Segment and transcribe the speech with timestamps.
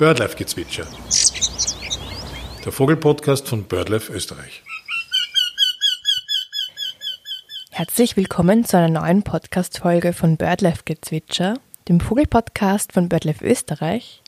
[0.00, 0.86] Birdlife-Gezwitscher.
[2.64, 4.62] Der Vogelpodcast von Birdlife Österreich.
[7.68, 14.22] Herzlich willkommen zu einer neuen Podcast-Folge von Birdlife Gezwitscher, dem Vogelpodcast von Birdlife Österreich.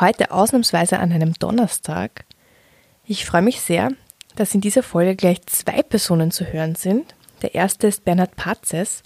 [0.00, 2.24] Heute ausnahmsweise an einem Donnerstag.
[3.04, 3.92] Ich freue mich sehr,
[4.34, 7.14] dass in dieser Folge gleich zwei Personen zu hören sind.
[7.42, 9.04] Der erste ist Bernhard Patzes,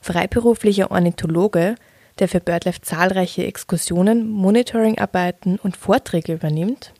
[0.00, 1.74] freiberuflicher Ornithologe,
[2.18, 6.92] der für BirdLife zahlreiche Exkursionen, Monitoringarbeiten und Vorträge übernimmt.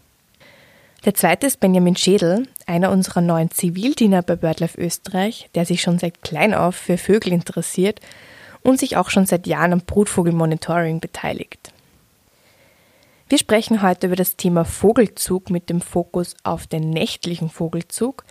[1.04, 5.98] Der zweite ist Benjamin Schädel, einer unserer neuen Zivildiener bei BirdLife Österreich, der sich schon
[5.98, 8.00] seit klein auf für Vögel interessiert
[8.62, 11.72] und sich auch schon seit Jahren am Brutvogelmonitoring beteiligt.
[13.28, 18.24] Wir sprechen heute über das Thema Vogelzug mit dem Fokus auf den nächtlichen Vogelzug.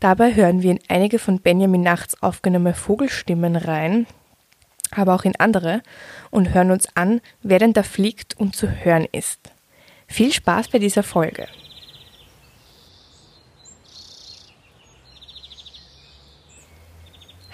[0.00, 4.06] Dabei hören wir in einige von Benjamin nachts aufgenommene Vogelstimmen rein,
[4.90, 5.82] aber auch in andere
[6.30, 9.50] und hören uns an, wer denn da fliegt und zu hören ist.
[10.06, 11.48] Viel Spaß bei dieser Folge.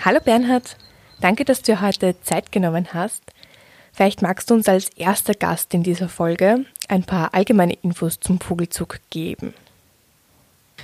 [0.02, 0.76] Hallo Bernhard,
[1.20, 3.22] danke, dass du heute Zeit genommen hast.
[3.92, 8.40] Vielleicht magst du uns als erster Gast in dieser Folge ein paar allgemeine Infos zum
[8.40, 9.52] Vogelzug geben.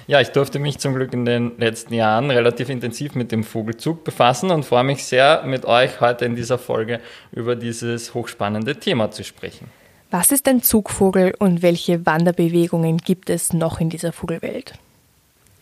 [0.08, 4.04] Ja, ich durfte mich zum Glück in den letzten Jahren relativ intensiv mit dem Vogelzug
[4.04, 7.00] befassen und freue mich sehr, mit euch heute in dieser Folge
[7.32, 9.66] über dieses hochspannende Thema zu sprechen.
[10.12, 14.74] Was ist ein Zugvogel und welche Wanderbewegungen gibt es noch in dieser Vogelwelt?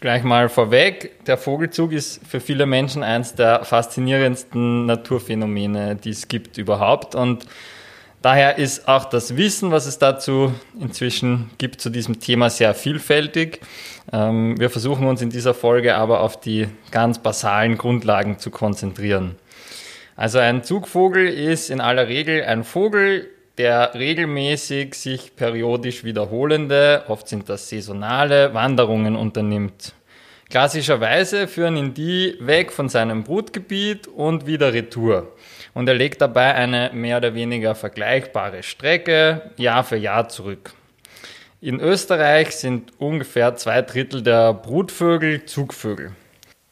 [0.00, 6.28] Gleich mal vorweg, der Vogelzug ist für viele Menschen eines der faszinierendsten Naturphänomene, die es
[6.28, 7.14] gibt überhaupt.
[7.14, 7.46] Und
[8.24, 13.60] daher ist auch das Wissen, was es dazu inzwischen gibt zu diesem Thema, sehr vielfältig.
[14.12, 19.36] Ähm, wir versuchen uns in dieser Folge aber auf die ganz basalen Grundlagen zu konzentrieren.
[20.16, 27.28] Also ein Zugvogel ist in aller Regel ein Vogel, der regelmäßig sich periodisch wiederholende, oft
[27.28, 29.92] sind das saisonale Wanderungen unternimmt.
[30.48, 35.33] Klassischerweise führen ihn die weg von seinem Brutgebiet und wieder retour.
[35.74, 40.72] Und er legt dabei eine mehr oder weniger vergleichbare Strecke Jahr für Jahr zurück.
[41.60, 46.12] In Österreich sind ungefähr zwei Drittel der Brutvögel Zugvögel.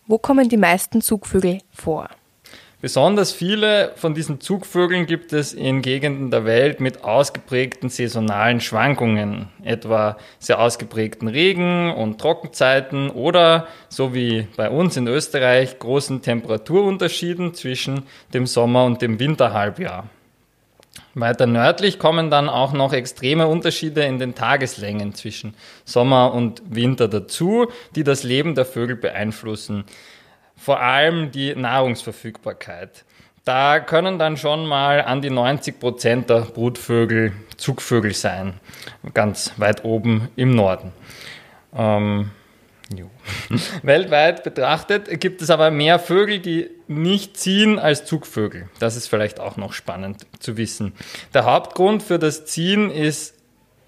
[0.06, 2.08] Wo kommen die meisten Zugvögel vor?
[2.82, 9.50] Besonders viele von diesen Zugvögeln gibt es in Gegenden der Welt mit ausgeprägten saisonalen Schwankungen,
[9.62, 17.54] etwa sehr ausgeprägten Regen- und Trockenzeiten oder, so wie bei uns in Österreich, großen Temperaturunterschieden
[17.54, 18.02] zwischen
[18.34, 20.08] dem Sommer- und dem Winterhalbjahr.
[21.14, 25.54] Weiter nördlich kommen dann auch noch extreme Unterschiede in den Tageslängen zwischen
[25.84, 29.84] Sommer und Winter dazu, die das Leben der Vögel beeinflussen.
[30.62, 33.04] Vor allem die Nahrungsverfügbarkeit.
[33.44, 38.60] Da können dann schon mal an die 90 Prozent der Brutvögel Zugvögel sein,
[39.12, 40.92] ganz weit oben im Norden.
[41.76, 42.30] Ähm,
[43.82, 48.68] Weltweit betrachtet gibt es aber mehr Vögel, die nicht ziehen als Zugvögel.
[48.78, 50.92] Das ist vielleicht auch noch spannend zu wissen.
[51.34, 53.34] Der Hauptgrund für das Ziehen ist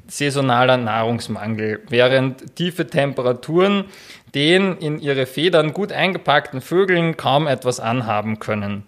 [0.06, 3.86] saisonaler Nahrungsmangel, während tiefe Temperaturen
[4.34, 8.84] den in ihre Federn gut eingepackten Vögeln kaum etwas anhaben können.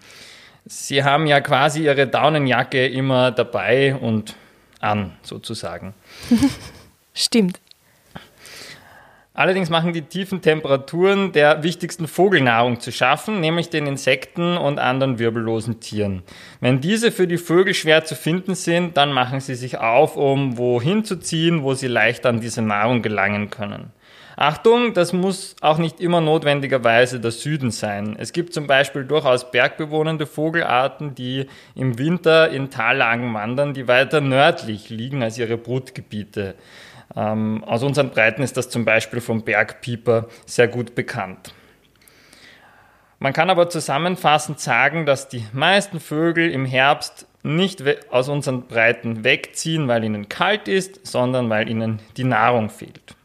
[0.65, 4.35] Sie haben ja quasi ihre Daunenjacke immer dabei und
[4.79, 5.93] an, sozusagen.
[7.13, 7.59] Stimmt.
[9.37, 15.19] Allerdings machen die tiefen Temperaturen der wichtigsten Vogelnahrung zu schaffen, nämlich den Insekten und anderen
[15.19, 16.23] wirbellosen Tieren.
[16.59, 20.57] Wenn diese für die Vögel schwer zu finden sind, dann machen sie sich auf, um
[20.57, 23.91] wohin zu ziehen, wo sie leicht an diese Nahrung gelangen können.
[24.37, 28.15] Achtung, das muss auch nicht immer notwendigerweise der Süden sein.
[28.17, 34.19] Es gibt zum Beispiel durchaus bergbewohnende Vogelarten, die im Winter in Tallagen wandern, die weiter
[34.19, 36.55] nördlich liegen als ihre Brutgebiete.
[37.15, 41.53] Ähm, aus unseren Breiten ist das zum Beispiel vom Bergpieper sehr gut bekannt.
[43.19, 49.23] Man kann aber zusammenfassend sagen, dass die meisten Vögel im Herbst nicht aus unseren Breiten
[49.23, 53.16] wegziehen, weil ihnen kalt ist, sondern weil ihnen die Nahrung fehlt.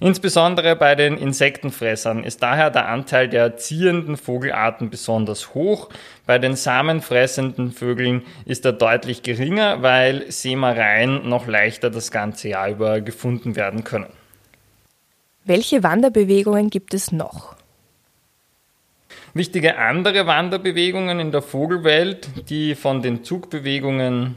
[0.00, 5.88] Insbesondere bei den Insektenfressern ist daher der Anteil der ziehenden Vogelarten besonders hoch.
[6.26, 12.68] Bei den samenfressenden Vögeln ist er deutlich geringer, weil Sämereien noch leichter das ganze Jahr
[12.70, 14.12] über gefunden werden können.
[15.44, 17.56] Welche Wanderbewegungen gibt es noch?
[19.32, 24.36] Wichtige andere Wanderbewegungen in der Vogelwelt, die von den Zugbewegungen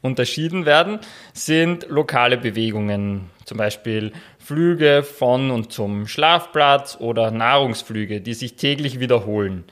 [0.00, 1.00] unterschieden werden,
[1.32, 4.12] sind lokale Bewegungen, zum Beispiel
[4.46, 9.64] Flüge von und zum Schlafplatz oder Nahrungsflüge, die sich täglich wiederholen.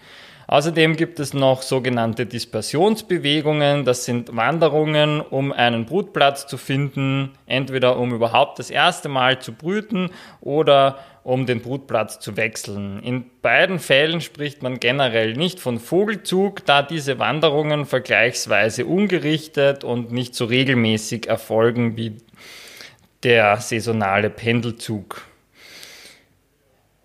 [0.49, 3.85] Außerdem gibt es noch sogenannte Dispersionsbewegungen.
[3.85, 9.53] Das sind Wanderungen, um einen Brutplatz zu finden, entweder um überhaupt das erste Mal zu
[9.53, 10.11] brüten
[10.41, 13.01] oder um den Brutplatz zu wechseln.
[13.01, 20.11] In beiden Fällen spricht man generell nicht von Vogelzug, da diese Wanderungen vergleichsweise ungerichtet und
[20.11, 22.17] nicht so regelmäßig erfolgen wie
[23.25, 25.23] der saisonale Pendelzug.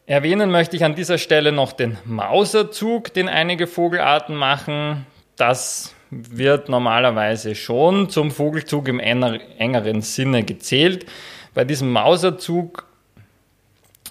[0.05, 5.05] Erwähnen möchte ich an dieser Stelle noch den Mauserzug, den einige Vogelarten machen.
[5.35, 11.05] Das wird normalerweise schon zum Vogelzug im engeren Sinne gezählt.
[11.53, 12.85] Bei diesem Mauserzug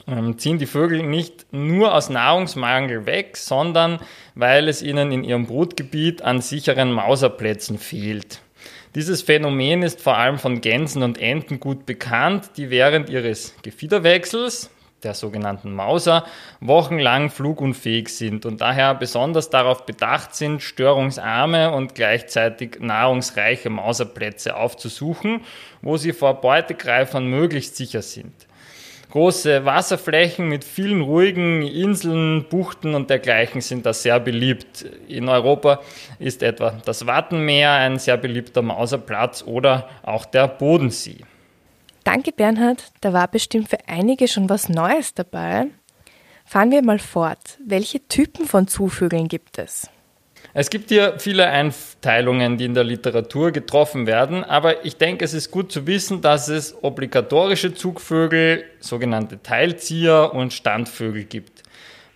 [0.07, 3.99] ähm, ziehen die Vögel nicht nur aus Nahrungsmangel weg, sondern
[4.35, 8.41] weil es ihnen in ihrem Brutgebiet an sicheren Mauserplätzen fehlt.
[8.95, 14.71] Dieses Phänomen ist vor allem von Gänsen und Enten gut bekannt, die während ihres Gefiederwechsels,
[15.03, 16.25] der sogenannten Mauser,
[16.61, 25.43] wochenlang flugunfähig sind und daher besonders darauf bedacht sind, störungsarme und gleichzeitig nahrungsreiche Mauserplätze aufzusuchen,
[25.83, 28.48] wo sie vor Beutegreifern möglichst sicher sind.
[29.11, 34.85] Große Wasserflächen mit vielen ruhigen Inseln, Buchten und dergleichen sind da sehr beliebt.
[35.09, 35.81] In Europa
[36.19, 41.25] ist etwa das Wattenmeer ein sehr beliebter Mauserplatz oder auch der Bodensee.
[42.05, 45.67] Danke Bernhard, da war bestimmt für einige schon was Neues dabei.
[46.45, 47.59] Fahren wir mal fort.
[47.65, 49.91] Welche Typen von Zuvögeln gibt es?
[50.55, 55.35] Es gibt hier viele Einteilungen, die in der Literatur getroffen werden, aber ich denke, es
[55.35, 61.63] ist gut zu wissen, dass es obligatorische Zugvögel, sogenannte Teilzieher und Standvögel gibt.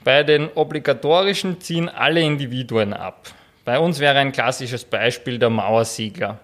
[0.02, 3.29] Bei den obligatorischen ziehen alle Individuen ab.
[3.64, 6.40] Bei uns wäre ein klassisches Beispiel der Mauersegler.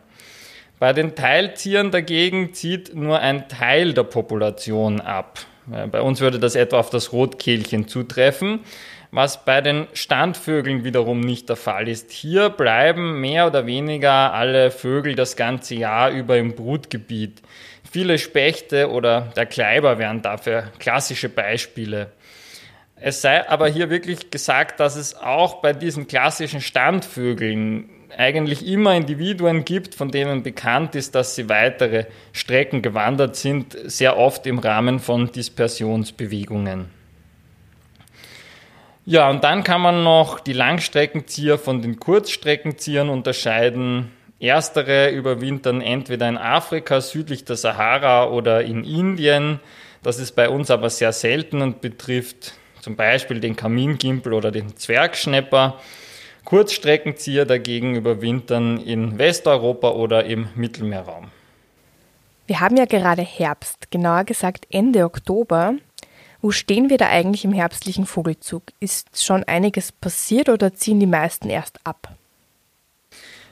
[0.78, 5.40] Bei den Teilziehern dagegen zieht nur ein Teil der Population ab.
[5.90, 8.60] Bei uns würde das etwa auf das Rotkehlchen zutreffen
[9.10, 12.10] was bei den Standvögeln wiederum nicht der Fall ist.
[12.10, 17.40] Hier bleiben mehr oder weniger alle Vögel das ganze Jahr über im Brutgebiet.
[17.90, 22.12] Viele Spechte oder der Kleiber wären dafür klassische Beispiele.
[23.00, 28.94] Es sei aber hier wirklich gesagt, dass es auch bei diesen klassischen Standvögeln eigentlich immer
[28.96, 34.58] Individuen gibt, von denen bekannt ist, dass sie weitere Strecken gewandert sind, sehr oft im
[34.58, 36.97] Rahmen von Dispersionsbewegungen.
[39.10, 44.12] Ja, und dann kann man noch die Langstreckenzieher von den Kurzstreckenziehern unterscheiden.
[44.38, 49.60] Erstere überwintern entweder in Afrika südlich der Sahara oder in Indien.
[50.02, 52.52] Das ist bei uns aber sehr selten und betrifft
[52.82, 55.80] zum Beispiel den Kamingimpel oder den Zwergschnepper.
[56.44, 61.30] Kurzstreckenzieher dagegen überwintern in Westeuropa oder im Mittelmeerraum.
[62.46, 65.76] Wir haben ja gerade Herbst, genauer gesagt Ende Oktober.
[66.40, 68.62] Wo stehen wir da eigentlich im herbstlichen Vogelzug?
[68.78, 72.14] Ist schon einiges passiert oder ziehen die meisten erst ab?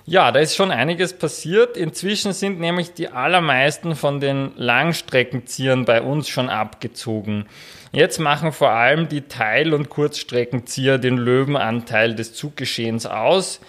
[0.09, 1.77] Ja, da ist schon einiges passiert.
[1.77, 7.47] Inzwischen sind nämlich die allermeisten von den Langstreckenziehern bei uns schon abgezogen.
[7.91, 13.61] Jetzt machen vor allem die Teil- und Kurzstreckenzieher den Löwenanteil des Zuggeschehens aus.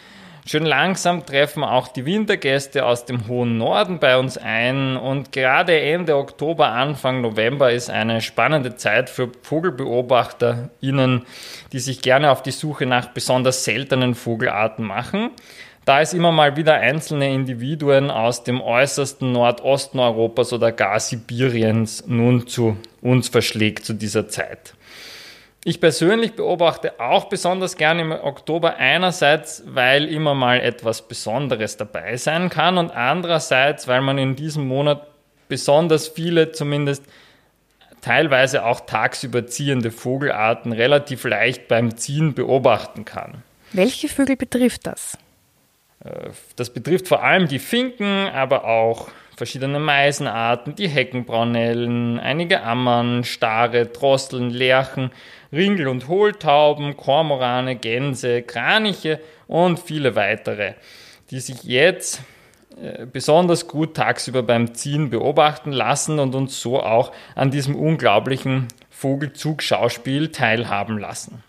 [0.49, 5.77] Schön langsam treffen auch die Wintergäste aus dem hohen Norden bei uns ein und gerade
[5.77, 11.25] Ende Oktober, Anfang November ist eine spannende Zeit für VogelbeobachterInnen,
[11.73, 15.31] die sich gerne auf die Suche nach besonders seltenen Vogelarten machen.
[15.83, 22.05] Da es immer mal wieder einzelne Individuen aus dem äußersten Nordosten Europas oder gar Sibiriens
[22.07, 24.76] nun zu uns verschlägt zu dieser Zeit.
[25.67, 32.15] Ich persönlich beobachte auch besonders gerne im Oktober einerseits, weil immer mal etwas Besonderes dabei
[32.15, 35.05] sein kann und andererseits, weil man in diesem Monat
[35.49, 37.03] besonders viele, zumindest
[37.99, 43.43] teilweise auch tagsüber ziehende Vogelarten relativ leicht beim Ziehen beobachten kann.
[43.73, 45.17] Welche Vögel betrifft das?
[46.01, 53.25] Äh, das betrifft vor allem die Finken, aber auch verschiedene Meisenarten, die Heckenbraunellen, einige Ammern,
[53.25, 55.11] Stare, Drosseln, Lerchen,
[55.51, 60.73] Ringel- und Hohltauben, Kormorane, Gänse, Kraniche und viele weitere,
[61.31, 62.21] die sich jetzt
[62.81, 68.67] äh, besonders gut tagsüber beim Ziehen beobachten lassen und uns so auch an diesem unglaublichen
[68.89, 71.43] Vogelzug-Schauspiel teilhaben lassen.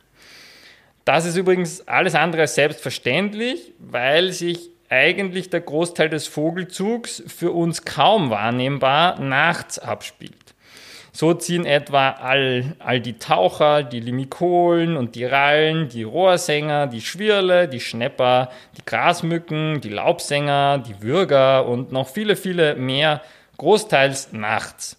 [1.04, 7.52] Das ist übrigens alles andere als selbstverständlich, weil sich eigentlich der Großteil des Vogelzugs für
[7.52, 10.54] uns kaum wahrnehmbar nachts abspielt.
[11.12, 17.00] So ziehen etwa all, all die Taucher, die Limikolen und die Rallen, die Rohrsänger, die
[17.00, 23.22] Schwirle, die Schnepper, die Grasmücken, die Laubsänger, die Würger und noch viele, viele mehr
[23.56, 24.96] großteils nachts.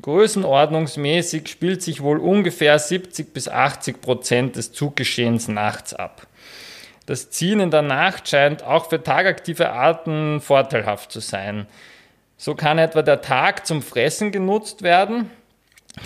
[0.00, 6.26] Größenordnungsmäßig spielt sich wohl ungefähr 70 bis 80 Prozent des Zuggeschehens nachts ab.
[7.06, 11.66] Das Ziehen in der Nacht scheint auch für tagaktive Arten vorteilhaft zu sein.
[12.36, 15.28] So kann etwa der Tag zum Fressen genutzt werden.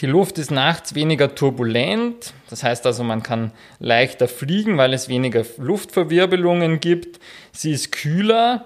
[0.01, 5.09] Die Luft ist nachts weniger turbulent, das heißt also, man kann leichter fliegen, weil es
[5.09, 7.21] weniger Luftverwirbelungen gibt.
[7.53, 8.65] Sie ist kühler,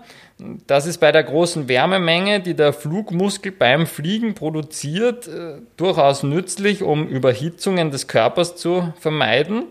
[0.69, 6.83] das ist bei der großen Wärmemenge, die der Flugmuskel beim Fliegen produziert, äh, durchaus nützlich,
[6.83, 9.65] um Überhitzungen des Körpers zu vermeiden.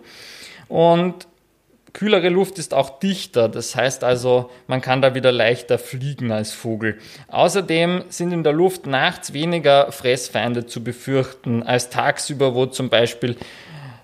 [0.68, 1.27] Und
[1.98, 6.51] kühlere Luft ist auch dichter, das heißt also, man kann da wieder leichter fliegen als
[6.51, 7.00] Vogel.
[7.27, 13.36] Außerdem sind in der Luft nachts weniger Fressfeinde zu befürchten als tagsüber, wo zum Beispiel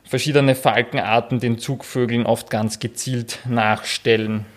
[0.03, 4.47] verschiedene Falkenarten den Zugvögeln oft ganz gezielt nachstellen.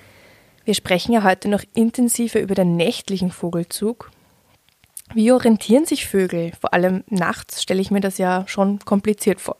[0.65, 4.11] Wir sprechen ja heute noch intensiver über den nächtlichen Vogelzug.
[5.13, 6.53] Wie orientieren sich Vögel?
[6.59, 9.59] Vor allem nachts stelle ich mir das ja schon kompliziert vor.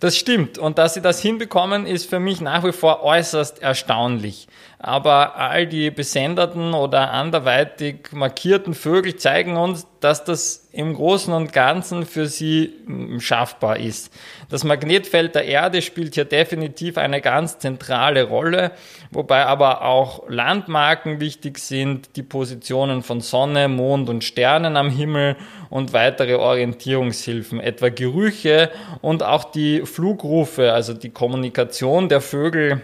[0.00, 0.58] Das stimmt.
[0.58, 4.46] Und dass sie das hinbekommen, ist für mich nach wie vor äußerst erstaunlich.
[4.78, 11.54] Aber all die besenderten oder anderweitig markierten Vögel zeigen uns, dass das im Großen und
[11.54, 14.12] Ganzen für sie hm, schaffbar ist.
[14.50, 18.72] Das Magnetfeld der Erde spielt hier definitiv eine ganz zentrale Rolle,
[19.10, 25.36] wobei aber auch Landmarken wichtig sind, die Positionen von Sonne, Mond und Sternen am Himmel
[25.70, 32.82] und weitere Orientierungshilfen, etwa Gerüche und auch die Flugrufe, also die Kommunikation der Vögel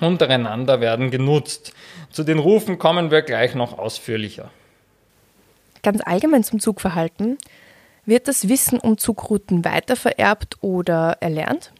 [0.00, 1.72] untereinander werden genutzt.
[2.10, 4.50] Zu den Rufen kommen wir gleich noch ausführlicher.
[5.82, 7.38] Ganz allgemein zum Zugverhalten.
[8.04, 11.72] Wird das Wissen um Zugrouten weitervererbt oder erlernt?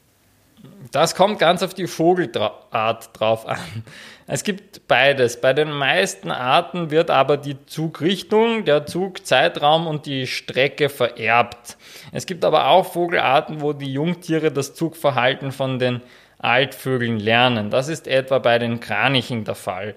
[0.92, 3.84] Das kommt ganz auf die Vogelart drauf an.
[4.26, 5.40] Es gibt beides.
[5.40, 11.76] Bei den meisten Arten wird aber die Zugrichtung, der Zugzeitraum und die Strecke vererbt.
[12.12, 16.02] Es gibt aber auch Vogelarten, wo die Jungtiere das Zugverhalten von den
[16.38, 17.70] Altvögeln lernen.
[17.70, 19.94] Das ist etwa bei den Kranichen der Fall.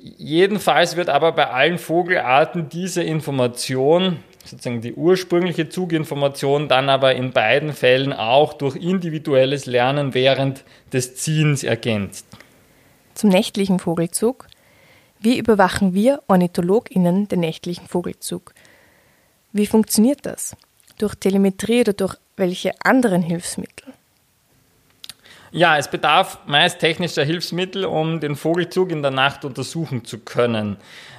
[0.00, 7.32] Jedenfalls wird aber bei allen Vogelarten diese Information, sozusagen die ursprüngliche Zuginformation, dann aber in
[7.32, 12.26] beiden Fällen auch durch individuelles Lernen während des Ziehens ergänzt.
[13.14, 14.46] Zum nächtlichen Vogelzug.
[15.18, 18.54] Wie überwachen wir OrnithologInnen den nächtlichen Vogelzug?
[19.52, 20.56] Wie funktioniert das?
[20.98, 23.92] Durch Telemetrie oder durch welche anderen Hilfsmittel?
[25.50, 30.76] Ja, es bedarf meist technischer Hilfsmittel, um den Vogelzug in der Nacht untersuchen zu können.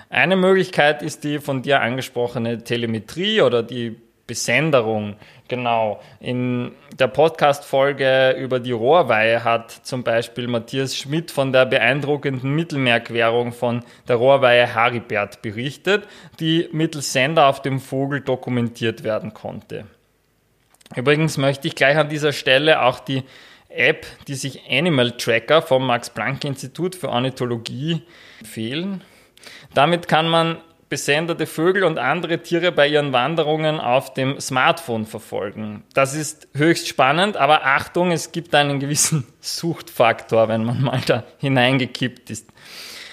[0.09, 3.95] Eine Möglichkeit ist die von dir angesprochene Telemetrie oder die
[4.29, 5.15] Besenderung.
[5.47, 5.99] Genau.
[6.19, 13.51] In der Podcast-Folge über die Rohrweihe hat zum Beispiel Matthias Schmidt von der beeindruckenden Mittelmeerquerung
[13.51, 16.07] von der Rohrweihe Haribert berichtet,
[16.39, 19.85] die mittels Sender auf dem Vogel dokumentiert werden konnte.
[20.95, 23.23] Übrigens möchte ich gleich an dieser Stelle auch die
[23.69, 28.01] App, die sich Animal Tracker vom Max-Planck-Institut für Ornithologie
[28.39, 29.01] empfehlen.
[29.73, 30.57] Damit kann man
[30.89, 35.83] besenderte Vögel und andere Tiere bei ihren Wanderungen auf dem Smartphone verfolgen.
[35.93, 41.23] Das ist höchst spannend, aber Achtung, es gibt einen gewissen Suchtfaktor, wenn man mal da
[41.37, 42.49] hineingekippt ist.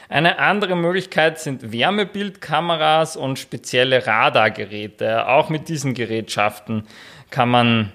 [0.09, 5.29] Eine andere Möglichkeit sind Wärmebildkameras und spezielle Radargeräte.
[5.29, 6.87] Auch mit diesen Gerätschaften
[7.31, 7.93] kann man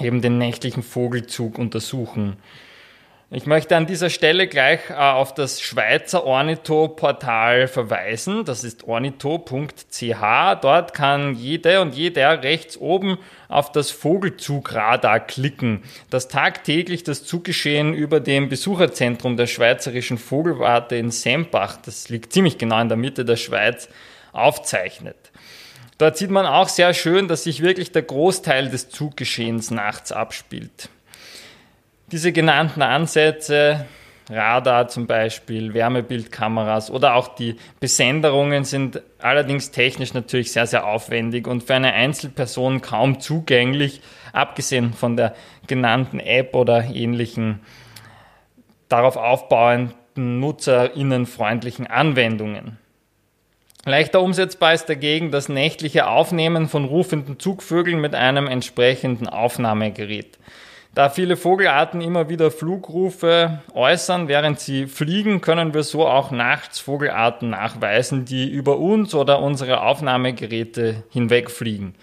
[0.00, 2.36] eben den nächtlichen Vogelzug untersuchen.
[3.30, 8.44] Ich möchte an dieser Stelle gleich äh, auf das Schweizer Ornitho-Portal verweisen.
[8.44, 10.60] Das ist ornitho.ch.
[10.60, 17.92] Dort kann jede und jeder rechts oben auf das Vogelzugradar klicken, das tagtäglich das Zuggeschehen
[17.92, 23.24] über dem Besucherzentrum der Schweizerischen Vogelwarte in Sempach, das liegt ziemlich genau in der Mitte
[23.24, 23.88] der Schweiz,
[24.32, 25.32] aufzeichnet.
[25.98, 30.88] Dort sieht man auch sehr schön, dass sich wirklich der Großteil des Zuggeschehens nachts abspielt.
[32.10, 33.86] Diese genannten Ansätze,
[34.28, 41.46] Radar zum Beispiel, Wärmebildkameras oder auch die Besenderungen sind allerdings technisch natürlich sehr, sehr aufwendig
[41.46, 44.00] und für eine Einzelperson kaum zugänglich,
[44.32, 45.34] abgesehen von der
[45.66, 47.60] genannten App oder ähnlichen
[48.88, 52.78] darauf aufbauenden nutzerinnenfreundlichen Anwendungen.
[53.86, 60.38] Leichter umsetzbar ist dagegen das nächtliche Aufnehmen von rufenden Zugvögeln mit einem entsprechenden Aufnahmegerät.
[60.94, 66.78] Da viele Vogelarten immer wieder Flugrufe äußern, während sie fliegen, können wir so auch nachts
[66.78, 71.94] Vogelarten nachweisen, die über uns oder unsere Aufnahmegeräte hinwegfliegen.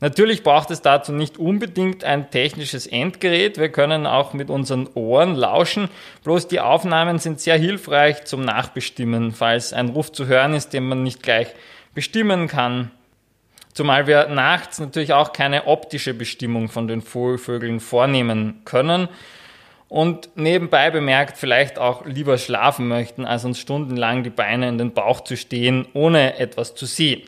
[0.00, 3.58] Natürlich braucht es dazu nicht unbedingt ein technisches Endgerät.
[3.58, 5.90] Wir können auch mit unseren Ohren lauschen.
[6.24, 10.88] Bloß die Aufnahmen sind sehr hilfreich zum Nachbestimmen, falls ein Ruf zu hören ist, den
[10.88, 11.48] man nicht gleich
[11.94, 12.90] bestimmen kann.
[13.74, 19.08] Zumal wir nachts natürlich auch keine optische Bestimmung von den Vögeln vornehmen können
[19.88, 24.92] und nebenbei bemerkt vielleicht auch lieber schlafen möchten, als uns stundenlang die Beine in den
[24.92, 27.22] Bauch zu stehen, ohne etwas zu sehen.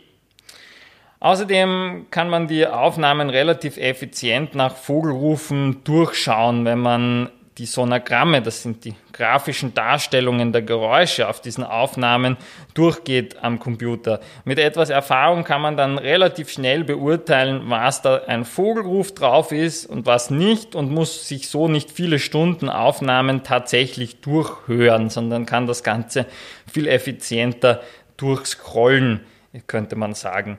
[1.22, 8.64] Außerdem kann man die Aufnahmen relativ effizient nach Vogelrufen durchschauen, wenn man die Sonogramme, das
[8.64, 12.36] sind die grafischen Darstellungen der Geräusche auf diesen Aufnahmen,
[12.74, 14.18] durchgeht am Computer.
[14.44, 19.86] Mit etwas Erfahrung kann man dann relativ schnell beurteilen, was da ein Vogelruf drauf ist
[19.86, 25.68] und was nicht und muss sich so nicht viele Stunden Aufnahmen tatsächlich durchhören, sondern kann
[25.68, 26.26] das Ganze
[26.66, 27.80] viel effizienter
[28.16, 29.20] durchscrollen,
[29.68, 30.58] könnte man sagen.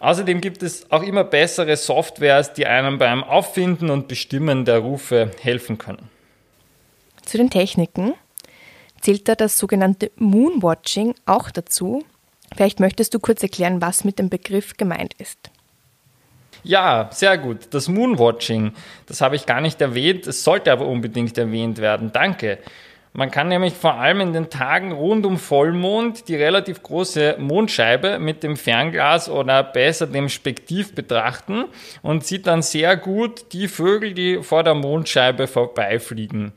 [0.00, 5.30] Außerdem gibt es auch immer bessere Softwares, die einem beim Auffinden und Bestimmen der Rufe
[5.40, 6.10] helfen können.
[7.24, 8.14] Zu den Techniken
[9.00, 12.04] zählt da das sogenannte Moonwatching auch dazu.
[12.54, 15.50] Vielleicht möchtest du kurz erklären, was mit dem Begriff gemeint ist.
[16.62, 17.68] Ja, sehr gut.
[17.70, 18.72] Das Moonwatching,
[19.06, 22.10] das habe ich gar nicht erwähnt, es sollte aber unbedingt erwähnt werden.
[22.12, 22.58] Danke.
[23.16, 28.18] Man kann nämlich vor allem in den Tagen rund um Vollmond die relativ große Mondscheibe
[28.18, 31.66] mit dem Fernglas oder besser dem Spektiv betrachten
[32.02, 36.54] und sieht dann sehr gut die Vögel, die vor der Mondscheibe vorbeifliegen.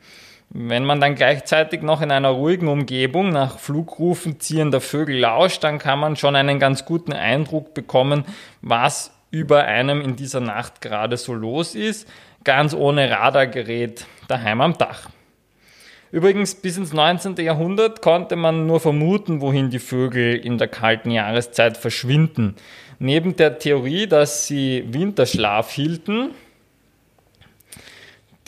[0.50, 5.78] Wenn man dann gleichzeitig noch in einer ruhigen Umgebung nach Flugrufen ziehender Vögel lauscht, dann
[5.78, 8.24] kann man schon einen ganz guten Eindruck bekommen,
[8.62, 12.08] was über einem in dieser Nacht gerade so los ist,
[12.42, 15.08] ganz ohne Radargerät daheim am Dach.
[16.10, 17.36] Übrigens, bis ins 19.
[17.36, 22.56] Jahrhundert konnte man nur vermuten, wohin die Vögel in der kalten Jahreszeit verschwinden.
[22.98, 26.30] Neben der Theorie, dass sie Winterschlaf hielten,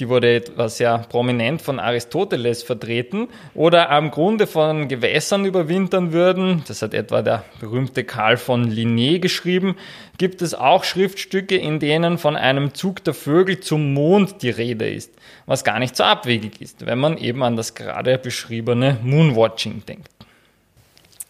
[0.01, 6.65] die wurde etwas sehr prominent von Aristoteles vertreten, oder am Grunde von Gewässern überwintern würden,
[6.67, 9.77] das hat etwa der berühmte Karl von Linné geschrieben,
[10.17, 14.89] gibt es auch Schriftstücke, in denen von einem Zug der Vögel zum Mond die Rede
[14.89, 15.13] ist,
[15.47, 20.09] was gar nicht so abwegig ist, wenn man eben an das gerade beschriebene Moonwatching denkt.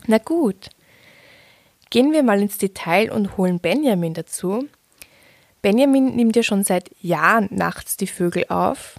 [0.06, 0.70] Na gut,
[1.90, 4.68] gehen wir mal ins Detail und holen Benjamin dazu,
[5.62, 8.98] Benjamin nimmt ja schon seit Jahren nachts die Vögel auf.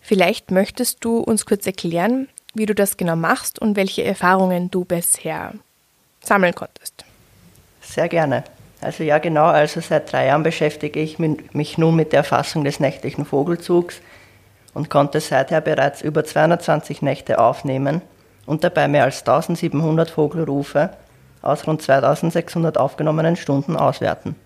[0.00, 4.84] Vielleicht möchtest du uns kurz erklären, wie du das genau machst und welche Erfahrungen du
[4.84, 5.54] bisher
[6.20, 7.04] sammeln konntest.
[7.80, 8.44] Sehr gerne.
[8.80, 12.80] Also ja, genau, also seit drei Jahren beschäftige ich mich nun mit der Erfassung des
[12.80, 14.00] nächtlichen Vogelzugs
[14.74, 18.02] und konnte seither bereits über 220 Nächte aufnehmen
[18.46, 20.90] und dabei mehr als 1700 Vogelrufe
[21.40, 24.36] aus rund 2600 aufgenommenen Stunden auswerten.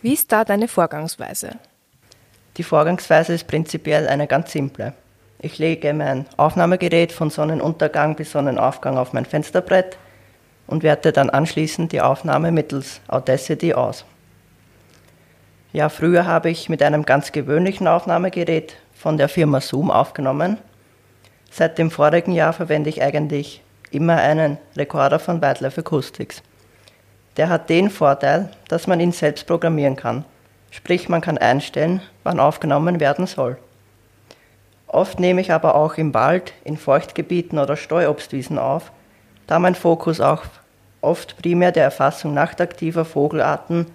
[0.00, 1.56] Wie ist da deine Vorgangsweise?
[2.56, 4.92] Die Vorgangsweise ist prinzipiell eine ganz simple.
[5.40, 9.98] Ich lege mein Aufnahmegerät von Sonnenuntergang bis Sonnenaufgang auf mein Fensterbrett
[10.68, 14.04] und werte dann anschließend die Aufnahme mittels Audacity aus.
[15.72, 20.58] Ja, früher habe ich mit einem ganz gewöhnlichen Aufnahmegerät von der Firma Zoom aufgenommen.
[21.50, 26.42] Seit dem vorigen Jahr verwende ich eigentlich immer einen Rekorder von Wildlife Acoustics.
[27.38, 30.24] Der hat den Vorteil, dass man ihn selbst programmieren kann.
[30.70, 33.56] Sprich, man kann einstellen, wann aufgenommen werden soll.
[34.88, 38.90] Oft nehme ich aber auch im Wald, in Feuchtgebieten oder Streuobstwiesen auf,
[39.46, 40.42] da mein Fokus auch
[41.00, 43.86] oft primär der Erfassung nachtaktiver Vogelarten,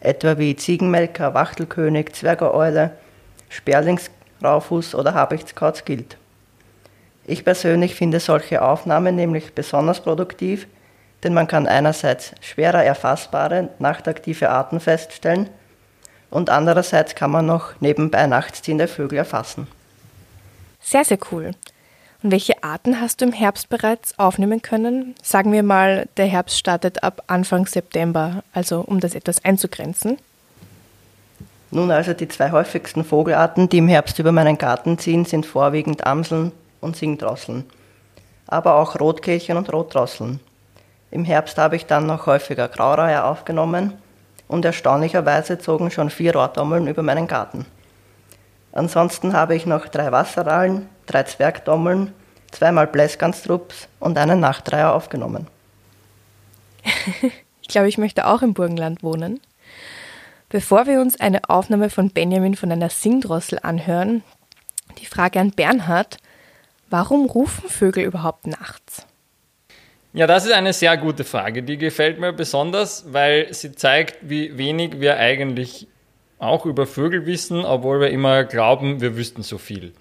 [0.00, 2.92] etwa wie Ziegenmelker, Wachtelkönig, Zwergeeule,
[3.50, 6.16] Sperlingsraufuß oder Habichtskauz gilt.
[7.26, 10.66] Ich persönlich finde solche Aufnahmen nämlich besonders produktiv,
[11.22, 15.48] denn man kann einerseits schwerer erfassbare nachtaktive Arten feststellen
[16.30, 19.66] und andererseits kann man noch nebenbei nachtsziehende Vögel erfassen.
[20.80, 21.52] Sehr, sehr cool.
[22.22, 25.14] Und welche Arten hast du im Herbst bereits aufnehmen können?
[25.22, 30.18] Sagen wir mal, der Herbst startet ab Anfang September, also um das etwas einzugrenzen.
[31.70, 36.06] Nun also die zwei häufigsten Vogelarten, die im Herbst über meinen Garten ziehen, sind vorwiegend
[36.06, 37.64] Amseln und Singdrosseln,
[38.46, 40.40] aber auch Rotkehlchen und Rotdrosseln.
[41.10, 43.94] Im Herbst habe ich dann noch häufiger Graureiher aufgenommen
[44.46, 47.66] und erstaunlicherweise zogen schon vier Rohrdommeln über meinen Garten.
[48.72, 52.12] Ansonsten habe ich noch drei Wasserrallen, drei Zwergdommeln,
[52.50, 55.46] zweimal Bläskanstrups und einen Nachtreiher aufgenommen.
[57.62, 59.40] ich glaube, ich möchte auch im Burgenland wohnen.
[60.50, 64.22] Bevor wir uns eine Aufnahme von Benjamin von einer Singdrossel anhören,
[64.98, 66.16] die Frage an Bernhard,
[66.88, 69.07] warum rufen Vögel überhaupt nachts?
[70.14, 71.62] Ja, das ist eine sehr gute Frage.
[71.62, 75.86] Die gefällt mir besonders, weil sie zeigt, wie wenig wir eigentlich
[76.38, 79.92] auch über Vögel wissen, obwohl wir immer glauben, wir wüssten so viel.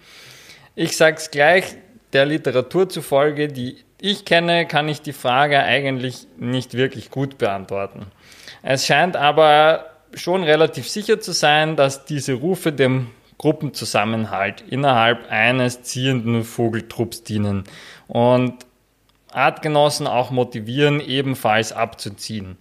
[0.75, 1.75] Ich sage es gleich,
[2.13, 8.05] der Literatur zufolge, die ich kenne, kann ich die Frage eigentlich nicht wirklich gut beantworten.
[8.61, 13.07] Es scheint aber schon relativ sicher zu sein, dass diese Rufe dem
[13.39, 17.65] Gruppenzusammenhalt innerhalb eines ziehenden Vogeltrupps dienen
[18.07, 18.66] und
[19.37, 22.57] Artgenossen auch motivieren, ebenfalls abzuziehen.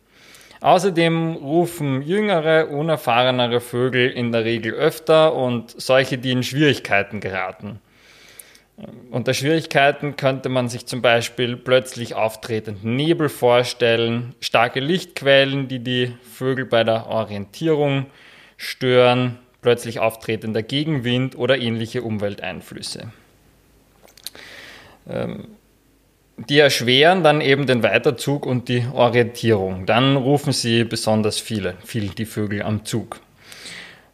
[0.60, 7.80] Außerdem rufen jüngere, unerfahrenere Vögel in der Regel öfter und solche, die in Schwierigkeiten geraten.
[9.10, 16.12] Unter Schwierigkeiten könnte man sich zum Beispiel plötzlich auftretenden Nebel vorstellen, starke Lichtquellen, die die
[16.22, 18.06] Vögel bei der Orientierung
[18.58, 23.12] stören, plötzlich auftretender Gegenwind oder ähnliche Umwelteinflüsse.
[25.08, 25.55] Ähm,
[26.37, 29.87] die erschweren dann eben den Weiterzug und die Orientierung.
[29.87, 33.20] Dann rufen sie besonders viele, viel die Vögel am Zug.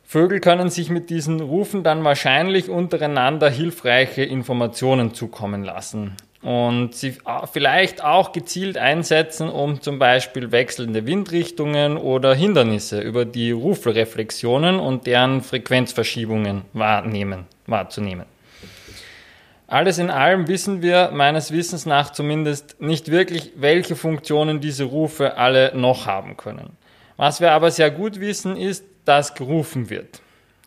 [0.04, 7.16] Vögel können sich mit diesen Rufen dann wahrscheinlich untereinander hilfreiche Informationen zukommen lassen und sie
[7.52, 15.06] vielleicht auch gezielt einsetzen, um zum Beispiel wechselnde Windrichtungen oder Hindernisse über die Rufreflexionen und
[15.06, 18.26] deren Frequenzverschiebungen wahrnehmen, wahrzunehmen.
[19.72, 25.38] Alles in allem wissen wir meines Wissens nach zumindest nicht wirklich, welche Funktionen diese Rufe
[25.38, 26.76] alle noch haben können.
[27.16, 30.20] Was wir aber sehr gut wissen, ist, dass gerufen wird.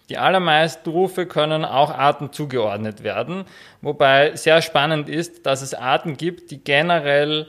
[0.10, 3.46] Die allermeisten Rufe können auch Arten zugeordnet werden,
[3.84, 7.46] wobei sehr spannend ist, dass es Arten gibt, die generell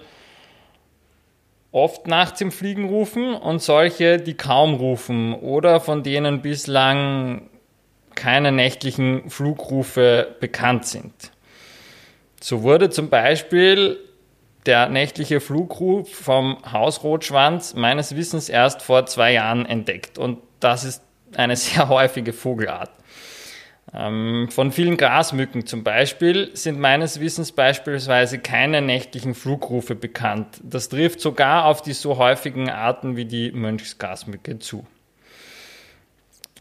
[1.73, 7.49] oft nachts im Fliegen rufen und solche, die kaum rufen oder von denen bislang
[8.15, 11.33] keine nächtlichen Flugrufe bekannt sind.
[12.49, 13.99] So wurde zum Beispiel
[14.67, 21.03] der nächtliche Flugruf vom Hausrotschwanz meines Wissens erst vor zwei Jahren entdeckt und das ist
[21.35, 22.93] eine sehr häufige Vogelart.
[23.93, 30.61] Ähm, von vielen Grasmücken zum Beispiel sind meines Wissens beispielsweise keine nächtlichen Flugrufe bekannt.
[30.63, 34.87] Das trifft sogar auf die so häufigen Arten wie die Mönchsgrasmücke zu.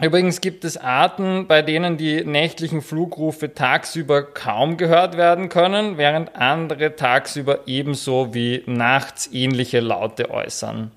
[0.02, 6.36] Übrigens gibt es Arten, bei denen die nächtlichen Flugrufe tagsüber kaum gehört werden können, während
[6.36, 10.92] andere tagsüber ebenso wie nachts ähnliche Laute äußern.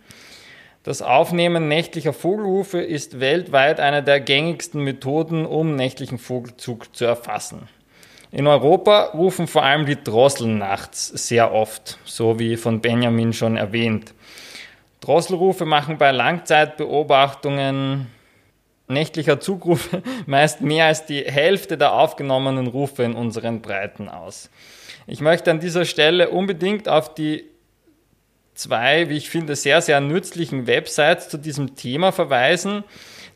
[0.83, 7.69] Das Aufnehmen nächtlicher Vogelrufe ist weltweit eine der gängigsten Methoden, um nächtlichen Vogelzug zu erfassen.
[8.33, 13.57] In Europa rufen vor allem die Drosseln nachts sehr oft, so wie von Benjamin schon
[13.57, 14.13] erwähnt.
[15.01, 18.09] Drosselrufe machen bei Langzeitbeobachtungen
[18.89, 24.51] nächtlicher Zugrufe meist mehr als die Hälfte der aufgenommenen Rufe in unseren Breiten aus.
[25.07, 27.45] Ich möchte an dieser Stelle unbedingt auf die
[28.55, 32.85] zwei, wie ich finde, sehr, sehr nützlichen Websites zu diesem Thema verweisen.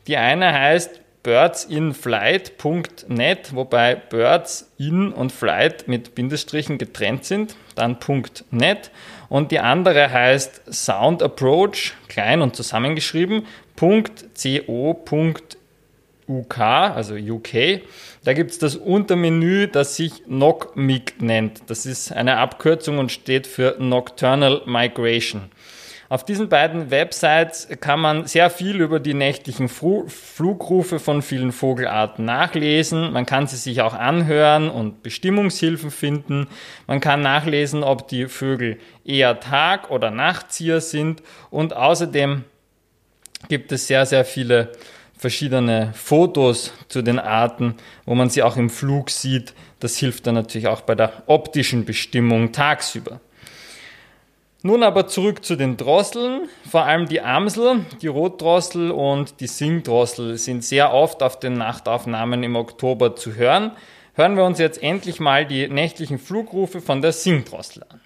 [0.07, 7.97] Die eine heißt birdsinflight.net, wobei Birds in und Flight mit Bindestrichen getrennt sind, dann
[8.51, 8.91] .net.
[9.29, 13.47] Und die andere heißt Sound Approach, klein und zusammengeschrieben,
[13.83, 15.49] .co.uk,
[16.59, 17.81] also UK.
[18.23, 21.63] Da gibt es das Untermenü, das sich NOCMIG nennt.
[21.67, 25.51] Das ist eine Abkürzung und steht für Nocturnal Migration.
[26.07, 32.23] Auf diesen beiden Websites kann man sehr viel über die nächtlichen Flugrufe von vielen Vogelarten
[32.23, 33.11] nachlesen.
[33.11, 36.47] Man kann sie sich auch anhören und Bestimmungshilfen finden.
[36.87, 41.23] Man kann nachlesen, ob die Vögel eher Tag- oder Nachtzieher sind.
[41.49, 42.43] Und außerdem
[43.47, 44.71] gibt es sehr, sehr viele
[45.17, 47.75] verschiedene Fotos zu den Arten,
[48.05, 49.53] wo man sie auch im Flug sieht.
[49.79, 53.21] Das hilft dann natürlich auch bei der optischen Bestimmung tagsüber.
[54.65, 56.47] Nun aber zurück zu den Drosseln.
[56.69, 62.43] Vor allem die Amsel, die Rotdrossel und die Singdrossel sind sehr oft auf den Nachtaufnahmen
[62.43, 63.71] im Oktober zu hören.
[64.15, 67.99] Hören wir uns jetzt endlich mal die nächtlichen Flugrufe von der Singdrossel an.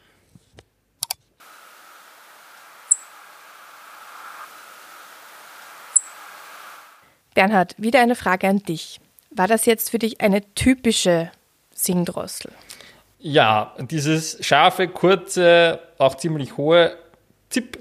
[7.37, 8.99] Bernhard, wieder eine Frage an dich.
[9.29, 11.29] War das jetzt für dich eine typische
[11.71, 12.51] Singdrossel?
[13.19, 16.97] Ja, dieses scharfe, kurze, auch ziemlich hohe
[17.49, 17.77] Zip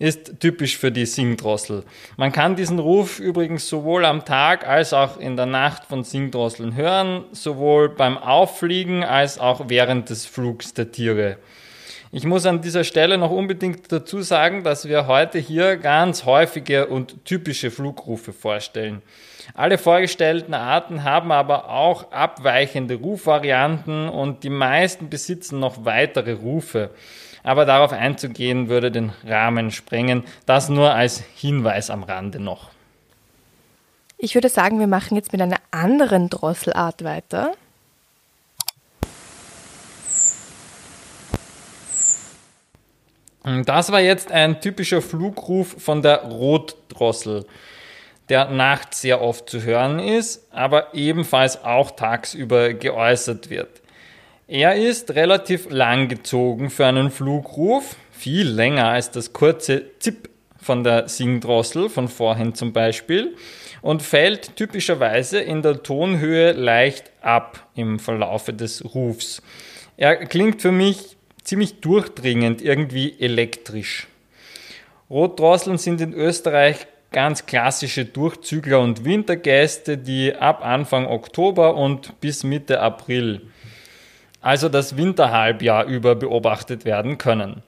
[0.00, 1.84] ist typisch für die Singdrossel.
[2.16, 6.74] Man kann diesen Ruf übrigens sowohl am Tag als auch in der Nacht von Singdrosseln
[6.74, 11.38] hören, sowohl beim Auffliegen als auch während des Flugs der Tiere.
[12.16, 16.86] Ich muss an dieser Stelle noch unbedingt dazu sagen, dass wir heute hier ganz häufige
[16.86, 19.02] und typische Flugrufe vorstellen.
[19.52, 26.88] Alle vorgestellten Arten haben aber auch abweichende Rufvarianten und die meisten besitzen noch weitere Rufe.
[27.42, 30.24] Aber darauf einzugehen würde den Rahmen sprengen.
[30.46, 32.70] Das nur als Hinweis am Rande noch.
[34.16, 37.52] Ich würde sagen, wir machen jetzt mit einer anderen Drosselart weiter.
[43.64, 47.46] Das war jetzt ein typischer Flugruf von der Rotdrossel,
[48.28, 53.82] der nachts sehr oft zu hören ist, aber ebenfalls auch tagsüber geäußert wird.
[54.48, 60.28] Er ist relativ lang gezogen für einen Flugruf, viel länger als das kurze Zip
[60.60, 63.36] von der Singdrossel von vorhin zum Beispiel
[63.80, 69.40] und fällt typischerweise in der Tonhöhe leicht ab im Verlaufe des Rufs.
[69.96, 71.15] Er klingt für mich
[71.46, 74.08] ziemlich durchdringend, irgendwie elektrisch.
[75.08, 82.42] Rotdrosseln sind in Österreich ganz klassische Durchzügler und Wintergäste, die ab Anfang Oktober und bis
[82.42, 83.42] Mitte April,
[84.40, 87.62] also das Winterhalbjahr über beobachtet werden können.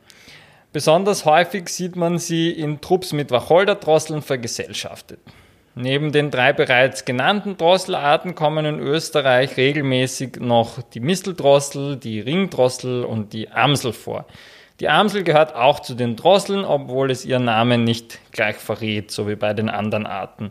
[0.72, 5.20] Besonders häufig sieht man sie in Trupps mit Wacholderdrosseln vergesellschaftet.
[5.80, 13.04] Neben den drei bereits genannten Drosselarten kommen in Österreich regelmäßig noch die Misteldrossel, die Ringdrossel
[13.04, 14.26] und die Amsel vor.
[14.80, 19.28] Die Amsel gehört auch zu den Drosseln, obwohl es ihr Name nicht gleich verrät, so
[19.28, 20.50] wie bei den anderen Arten.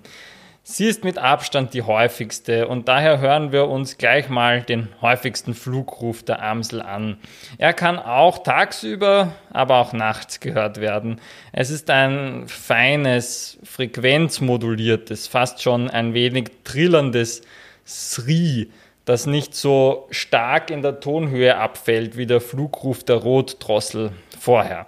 [0.69, 5.53] Sie ist mit Abstand die häufigste und daher hören wir uns gleich mal den häufigsten
[5.53, 7.19] Flugruf der Amsel an.
[7.57, 11.21] Er kann auch tagsüber, aber auch nachts gehört werden.
[11.53, 17.43] Es ist ein feines, frequenzmoduliertes, fast schon ein wenig trillerndes
[17.85, 18.69] Sri,
[19.05, 24.87] das nicht so stark in der Tonhöhe abfällt wie der Flugruf der Rotdrossel vorher.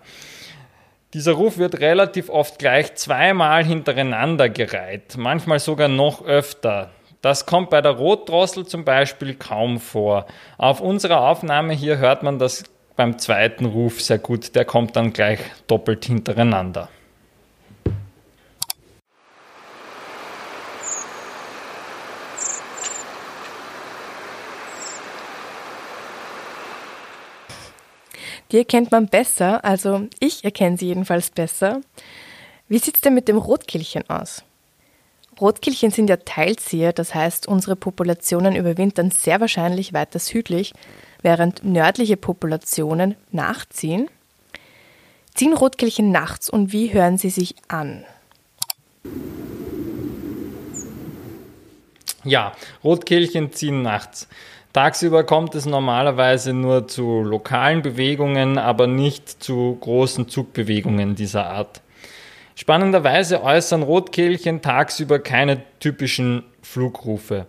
[1.16, 6.92] Dieser Ruf wird relativ oft gleich zweimal hintereinander gereiht, manchmal sogar noch öfter.
[7.24, 10.28] Das kommt bei der Rotdrossel zum Beispiel kaum vor.
[10.60, 12.64] Auf unserer Aufnahme hier hört man das
[12.96, 16.90] beim zweiten Ruf sehr gut, der kommt dann gleich doppelt hintereinander.
[28.52, 31.82] Die erkennt man besser, also ich erkenne sie jedenfalls besser.
[32.68, 34.44] Wie sieht es denn mit dem Rotkehlchen aus?
[35.40, 40.74] Rotkehlchen sind ja Teilzieher, das heißt, unsere Populationen überwintern sehr wahrscheinlich weiter südlich,
[41.22, 44.10] während nördliche Populationen nachziehen.
[45.34, 48.04] Ziehen Rotkehlchen nachts und wie hören sie sich an?
[52.26, 54.28] Ja, Rotkehlchen ziehen nachts.
[54.72, 61.82] Tagsüber kommt es normalerweise nur zu lokalen Bewegungen, aber nicht zu großen Zugbewegungen dieser Art.
[62.54, 67.48] Spannenderweise äußern Rotkehlchen tagsüber keine typischen Flugrufe.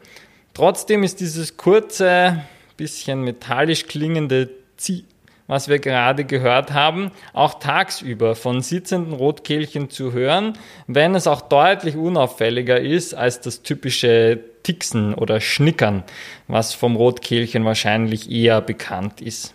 [0.55, 2.43] Trotzdem ist dieses kurze,
[2.77, 5.05] bisschen metallisch klingende Zi,
[5.47, 10.55] was wir gerade gehört haben, auch tagsüber von sitzenden Rotkehlchen zu hören,
[10.87, 16.05] wenn es auch deutlich unauffälliger ist als das typische Tixen oder Schnickern,
[16.49, 19.55] was vom Rotkehlchen wahrscheinlich eher bekannt ist.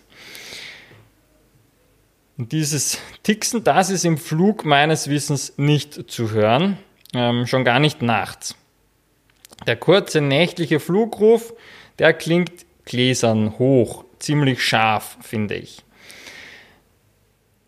[2.38, 6.78] Und dieses Tixen, das ist im Flug meines Wissens nicht zu hören,
[7.14, 8.54] ähm, schon gar nicht nachts.
[9.66, 11.54] Der kurze nächtliche Flugruf,
[11.98, 15.82] der klingt gläsern hoch, ziemlich scharf, finde ich.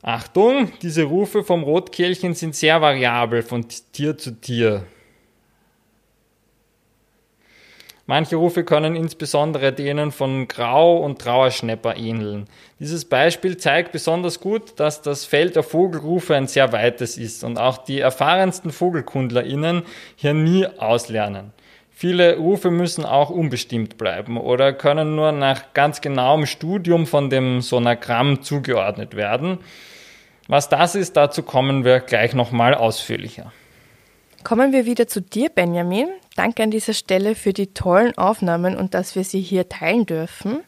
[0.02, 4.86] Achtung, diese Rufe vom Rotkehlchen sind sehr variabel von Tier zu Tier.
[8.10, 12.46] Manche Rufe können insbesondere denen von Grau- und Trauerschnepper ähneln.
[12.80, 17.58] Dieses Beispiel zeigt besonders gut, dass das Feld der Vogelrufe ein sehr weites ist und
[17.58, 19.82] auch die erfahrensten VogelkundlerInnen
[20.16, 21.52] hier nie auslernen.
[21.90, 27.60] Viele Rufe müssen auch unbestimmt bleiben oder können nur nach ganz genauem Studium von dem
[27.60, 29.58] Sonogramm zugeordnet werden.
[30.46, 33.52] Was das ist, dazu kommen wir gleich nochmal ausführlicher.
[34.48, 36.08] Kommen wir wieder zu dir, Benjamin.
[36.34, 40.60] Danke an dieser Stelle für die tollen Aufnahmen und dass wir sie hier teilen dürfen.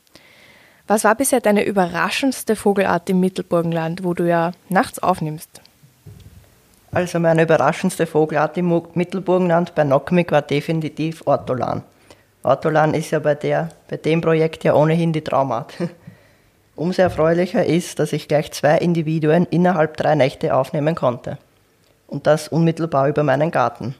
[0.86, 5.62] Was war bisher deine überraschendste Vogelart im Mittelburgenland, wo du ja nachts aufnimmst?
[6.92, 11.82] Also meine überraschendste Vogelart im Mittelburgenland bei Nockmig war definitiv Ortolan.
[12.42, 15.72] Ortolan ist ja bei, der, bei dem Projekt ja ohnehin die Traumart.
[16.76, 21.38] Umso erfreulicher ist, dass ich gleich zwei Individuen innerhalb drei Nächte aufnehmen konnte.
[22.10, 23.94] Und das unmittelbar über meinen Garten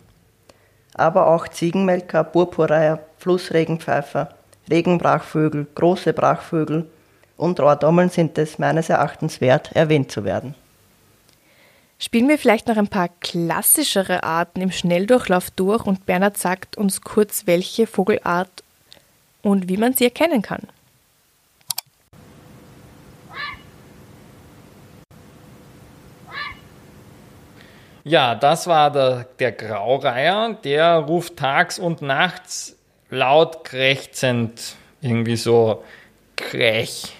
[0.95, 4.31] aber auch Ziegenmelker, Purpurreiher, Flussregenpfeifer,
[4.71, 6.89] Regenbrachvögel, große Brachvögel
[7.37, 10.55] und Rohrdommeln sind es meines Erachtens wert, erwähnt zu werden.
[11.99, 17.03] Spielen wir vielleicht noch ein paar klassischere Arten im Schnelldurchlauf durch und Bernhard sagt uns
[17.03, 18.63] kurz, welche Vogelart
[19.43, 20.63] und wie man sie erkennen kann.
[28.05, 30.55] Ja, das war der, der Graureiher.
[30.65, 32.77] Der ruft tags und nachts
[33.11, 35.85] laut krächzend, irgendwie so
[36.37, 37.15] krech.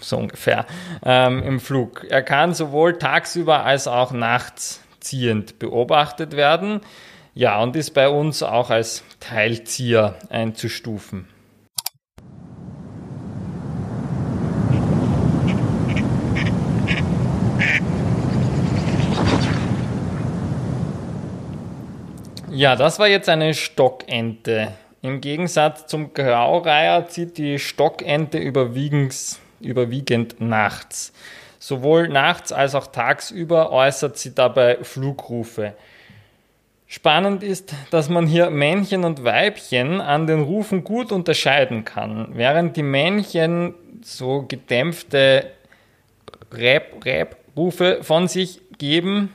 [0.00, 0.66] so ungefähr,
[1.04, 2.04] ähm, im Flug.
[2.10, 6.80] Er kann sowohl tagsüber als auch nachts ziehend beobachtet werden.
[7.34, 11.26] Ja, und ist bei uns auch als Teilzieher einzustufen.
[22.64, 24.68] Ja, das war jetzt eine Stockente.
[25.02, 29.36] Im Gegensatz zum Graureiher zieht die Stockente überwiegend,
[30.38, 31.12] nachts.
[31.58, 35.74] Sowohl nachts als auch tagsüber äußert sie dabei Flugrufe.
[36.86, 42.28] Spannend ist, dass man hier Männchen und Weibchen an den Rufen gut unterscheiden kann.
[42.32, 45.50] Während die Männchen so gedämpfte
[46.50, 49.34] Rap-Rap-Rufe von sich geben,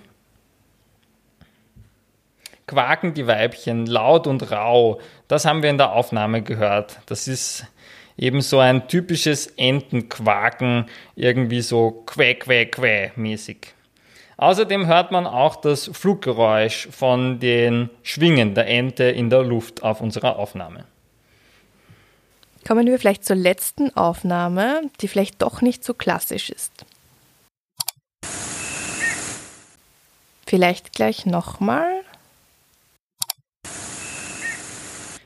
[2.69, 5.01] quaken die Weibchen laut und rau.
[5.27, 6.99] Das haben wir in der Aufnahme gehört.
[7.07, 7.65] Das ist
[8.15, 13.73] eben so ein typisches Entenquaken, irgendwie so quä, quä, quä mäßig.
[14.37, 19.99] Außerdem hört man auch das Fluggeräusch von den Schwingen der Ente in der Luft auf
[19.99, 20.85] unserer Aufnahme.
[22.67, 26.85] Kommen wir vielleicht zur letzten Aufnahme, die vielleicht doch nicht so klassisch ist.
[30.45, 32.03] Vielleicht gleich nochmal.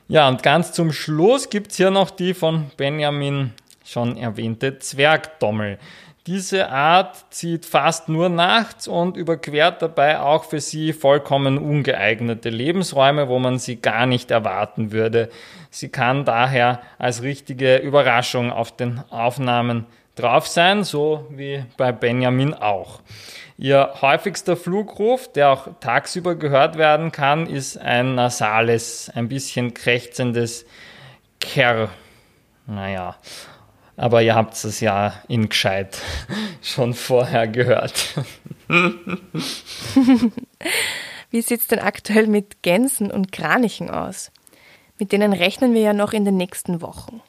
[0.06, 3.52] Ja, und ganz zum Schluss gibt es hier noch die von Benjamin
[3.84, 5.78] schon erwähnte Zwergdommel.
[6.26, 13.28] Diese Art zieht fast nur nachts und überquert dabei auch für sie vollkommen ungeeignete Lebensräume,
[13.28, 15.30] wo man sie gar nicht erwarten würde.
[15.70, 22.54] Sie kann daher als richtige Überraschung auf den Aufnahmen drauf sein, so wie bei Benjamin
[22.54, 23.00] auch.
[23.56, 30.66] Ihr häufigster Flugruf, der auch tagsüber gehört werden kann, ist ein nasales, ein bisschen krächzendes
[31.40, 31.90] Kerr.
[32.66, 33.16] Naja,
[33.96, 35.98] aber ihr habt es ja in gescheit
[36.62, 38.14] schon vorher gehört.
[41.30, 44.32] Wie sieht es denn aktuell mit Gänsen und Kranichen aus?
[44.98, 47.20] Mit denen rechnen wir ja noch in den nächsten Wochen.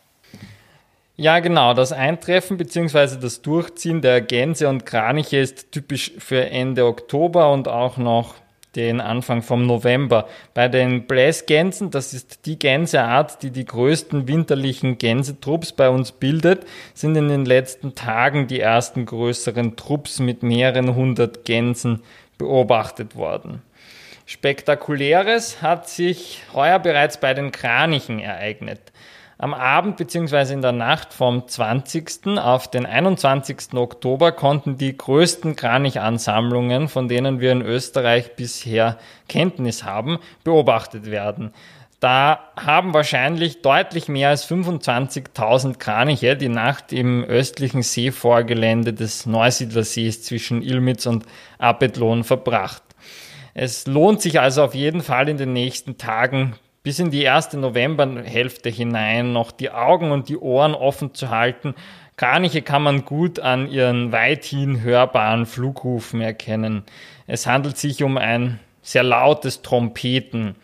[1.18, 1.74] Ja, genau.
[1.74, 3.18] Das Eintreffen bzw.
[3.22, 8.36] das Durchziehen der Gänse und Kraniche ist typisch für Ende Oktober und auch noch
[8.76, 10.28] den Anfang vom November.
[10.54, 16.66] Bei den Bläsgänsen, das ist die Gänseart, die die größten winterlichen Gänsetrupps bei uns bildet,
[16.94, 22.04] sind in den letzten Tagen die ersten größeren Trupps mit mehreren hundert Gänsen
[22.38, 23.62] beobachtet worden.
[24.26, 28.82] Spektakuläres hat sich heuer bereits bei den Kranichen ereignet.
[29.38, 30.54] Am Abend bzw.
[30.54, 32.38] in der Nacht vom 20.
[32.38, 33.74] auf den 21.
[33.74, 41.52] Oktober konnten die größten Kranichansammlungen, von denen wir in Österreich bisher Kenntnis haben, beobachtet werden.
[42.00, 50.24] Da haben wahrscheinlich deutlich mehr als 25.000 Kraniche die Nacht im östlichen Seevorgelände des Neusiedlersees
[50.24, 51.26] zwischen Ilmitz und
[51.58, 52.84] Apetlohn verbracht.
[53.54, 57.58] Es lohnt sich also auf jeden Fall in den nächsten Tagen bis in die erste
[57.58, 61.74] Novemberhälfte hinein noch die Augen und die Ohren offen zu halten.
[62.16, 66.84] Kraniche kann man gut an ihren weithin hörbaren Flugrufen erkennen.
[67.26, 70.58] Es handelt sich um ein sehr lautes Trompeten.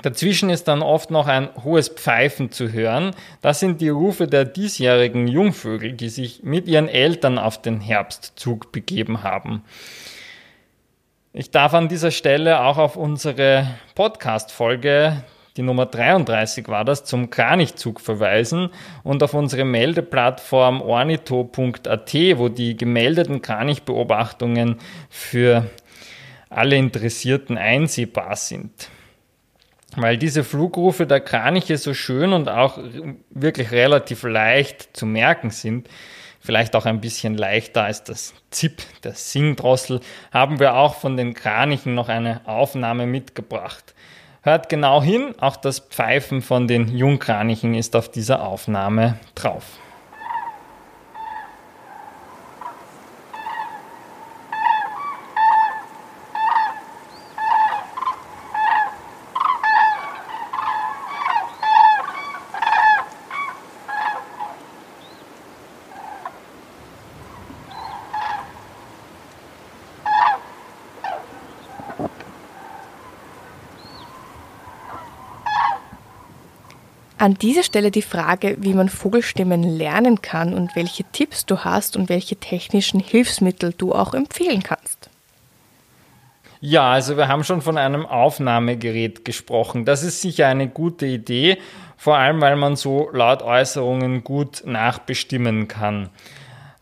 [0.00, 3.10] Dazwischen ist dann oft noch ein hohes Pfeifen zu hören.
[3.42, 8.72] Das sind die Rufe der diesjährigen Jungvögel, die sich mit ihren Eltern auf den Herbstzug
[8.72, 9.62] begeben haben.
[11.34, 15.22] Ich darf an dieser Stelle auch auf unsere Podcast-Folge,
[15.58, 18.70] die Nummer 33 war das, zum Kranichzug verweisen
[19.02, 24.76] und auf unsere Meldeplattform ornito.at, wo die gemeldeten Kranichbeobachtungen
[25.10, 25.68] für
[26.48, 28.88] alle Interessierten einsehbar sind.
[29.96, 32.78] Weil diese Flugrufe der Kraniche so schön und auch
[33.28, 35.88] wirklich relativ leicht zu merken sind,
[36.48, 40.00] vielleicht auch ein bisschen leichter als das Zip, der Singdrossel,
[40.32, 43.94] haben wir auch von den Kranichen noch eine Aufnahme mitgebracht.
[44.40, 49.64] Hört genau hin, auch das Pfeifen von den Jungkranichen ist auf dieser Aufnahme drauf.
[77.18, 81.96] An dieser Stelle die Frage, wie man Vogelstimmen lernen kann und welche Tipps du hast
[81.96, 85.10] und welche technischen Hilfsmittel du auch empfehlen kannst.
[86.60, 89.84] Ja, also wir haben schon von einem Aufnahmegerät gesprochen.
[89.84, 91.58] Das ist sicher eine gute Idee,
[91.96, 96.10] vor allem weil man so Lautäußerungen gut nachbestimmen kann.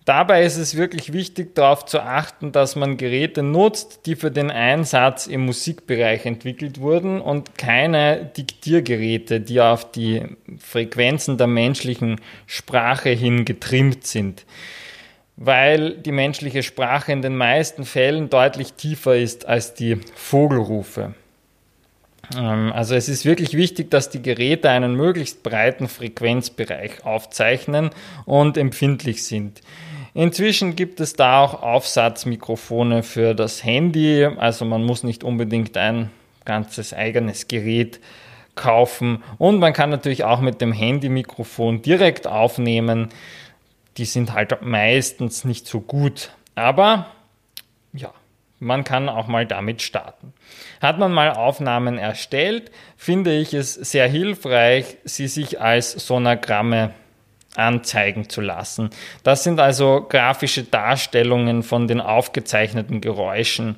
[0.06, 4.52] Dabei ist es wirklich wichtig, darauf zu achten, dass man Geräte nutzt, die für den
[4.52, 10.22] Einsatz im Musikbereich entwickelt wurden und keine Diktiergeräte, die auf die
[10.60, 14.46] Frequenzen der menschlichen Sprache hin getrimmt sind,
[15.34, 21.14] weil die menschliche Sprache in den meisten Fällen deutlich tiefer ist als die Vogelrufe.
[22.36, 27.90] Ähm, also es ist wirklich wichtig, dass die Geräte einen möglichst breiten Frequenzbereich aufzeichnen
[28.24, 29.62] und empfindlich sind.
[30.16, 36.08] Inzwischen gibt es da auch Aufsatzmikrofone für das Handy, also man muss nicht unbedingt ein
[36.46, 38.00] ganzes eigenes Gerät
[38.54, 43.10] kaufen und man kann natürlich auch mit dem Handymikrofon direkt aufnehmen.
[43.98, 47.08] Die sind halt meistens nicht so gut, aber
[47.92, 48.10] ja,
[48.58, 50.32] man kann auch mal damit starten.
[50.80, 56.94] Hat man mal Aufnahmen erstellt, finde ich es sehr hilfreich, sie sich als Sonogramme
[57.58, 58.90] anzeigen zu lassen.
[59.22, 63.76] Das sind also grafische Darstellungen von den aufgezeichneten Geräuschen.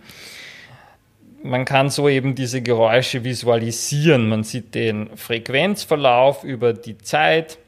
[1.43, 4.29] Man kann so eben diese Geräusche visualisieren.
[4.29, 7.59] Man sieht den Frequenzverlauf über die Zeit,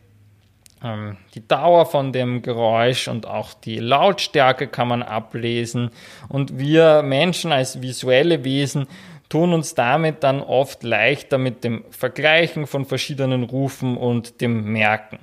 [0.83, 5.91] ähm, die Dauer von dem Geräusch und auch die Lautstärke kann man ablesen.
[6.29, 8.87] Und wir Menschen als visuelle Wesen
[9.29, 15.21] tun uns damit dann oft leichter mit dem Vergleichen von verschiedenen Rufen und dem Merken.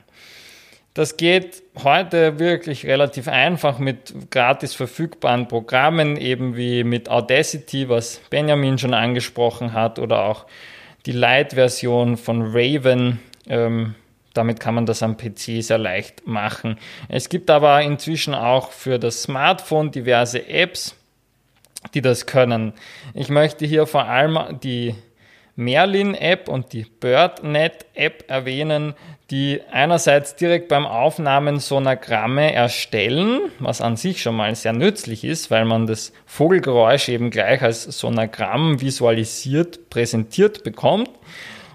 [0.97, 8.19] Das geht heute wirklich relativ einfach mit gratis verfügbaren Programmen, eben wie mit Audacity, was
[8.31, 10.47] Benjamin schon angesprochen hat, oder auch
[11.05, 13.19] die Lite-Version von Raven.
[13.47, 13.93] Ähm,
[14.33, 16.79] damit kann man das am PC sehr leicht machen.
[17.09, 20.95] Es gibt aber inzwischen auch für das Smartphone diverse Apps,
[21.93, 22.73] die das können.
[23.13, 24.95] Ich möchte hier vor allem die
[25.57, 28.95] Merlin-App und die BirdNet-App erwähnen,
[29.29, 35.51] die einerseits direkt beim Aufnahmen Sonogramme erstellen, was an sich schon mal sehr nützlich ist,
[35.51, 41.09] weil man das Vogelgeräusch eben gleich als Sonogramm visualisiert, präsentiert bekommt.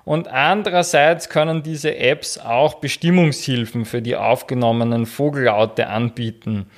[0.05, 6.71] Und andererseits können diese Apps auch Bestimmungshilfen für die aufgenommenen Vogellaute anbieten.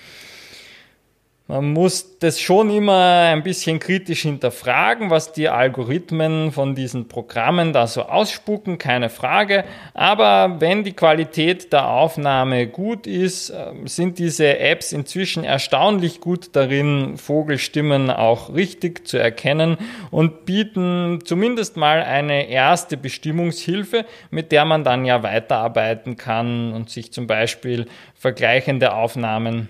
[1.47, 7.75] Man muss das schon immer ein bisschen kritisch hinterfragen, was die Algorithmen von diesen Programmen
[7.75, 9.67] da so ausspucken, keine Frage.
[9.93, 16.57] Aber wenn die Qualität der Aufnahme gut ist, ähm, sind diese Apps inzwischen erstaunlich gut
[16.57, 19.77] darin, Vogelstimmen auch richtig zu erkennen
[20.11, 26.89] und bieten zumindest mal eine erste Bestimmungshilfe, mit der man dann ja weiterarbeiten kann und
[26.89, 27.85] sich zum Beispiel
[28.15, 29.69] vergleichende Aufnahmen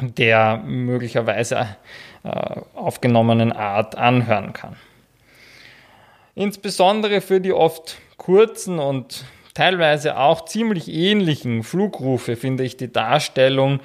[0.00, 1.76] der möglicherweise
[2.24, 4.76] äh, aufgenommenen Art anhören kann.
[6.34, 9.24] Insbesondere für die oft kurzen und
[9.54, 13.80] teilweise auch ziemlich ähnlichen Flugrufe finde ich die Darstellung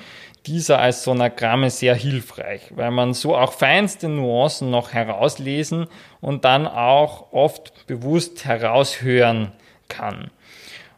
[0.46, 5.88] dieser als Sonogramme sehr hilfreich, weil man so auch feinste Nuancen noch herauslesen
[6.22, 9.52] und dann auch oft bewusst heraushören
[9.88, 10.30] kann.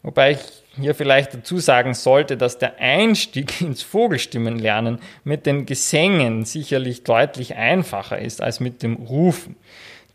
[0.02, 0.40] Wobei ich
[0.78, 7.56] hier vielleicht dazu sagen sollte, dass der Einstieg ins Vogelstimmenlernen mit den Gesängen sicherlich deutlich
[7.56, 9.56] einfacher ist als mit dem Rufen.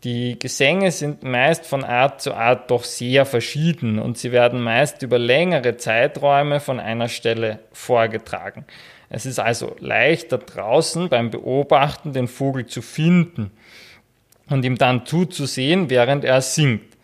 [0.03, 5.03] Die Gesänge sind meist von Art zu Art doch sehr verschieden und sie werden meist
[5.03, 8.65] über längere Zeiträume von einer Stelle vorgetragen.
[9.09, 13.51] Es ist also leichter draußen beim Beobachten den Vogel zu finden
[14.49, 16.97] und ihm dann zuzusehen, während er singt,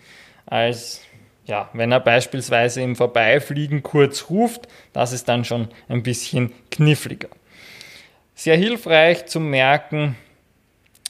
[0.47, 1.01] als
[1.48, 7.30] ja, wenn er beispielsweise im Vorbeifliegen kurz ruft, das ist dann schon ein bisschen kniffliger.
[8.36, 10.16] Sehr hilfreich zum Merken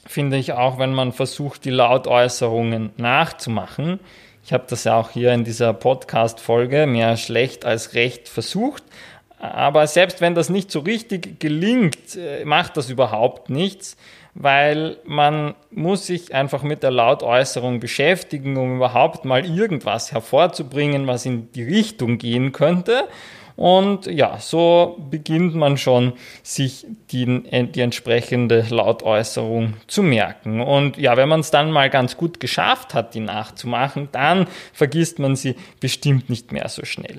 [0.06, 4.00] finde ich auch, wenn man versucht, die Lautäußerungen nachzumachen.
[4.46, 8.84] Ich habe das ja auch hier in dieser Podcast-Folge mehr schlecht als recht versucht.
[9.40, 13.98] Aber selbst wenn das nicht so richtig gelingt, äh, macht das überhaupt nichts
[14.40, 21.26] weil man muss sich einfach mit der Lautäußerung beschäftigen, um überhaupt mal irgendwas hervorzubringen, was
[21.26, 23.06] in die Richtung gehen könnte.
[23.56, 26.14] Und ja, so beginnt man schon,
[26.44, 30.62] sich die, die entsprechende Lautäußerung zu merken.
[30.62, 35.18] Und ja, wenn man es dann mal ganz gut geschafft hat, die nachzumachen, dann vergisst
[35.18, 37.18] man sie bestimmt nicht mehr so schnell.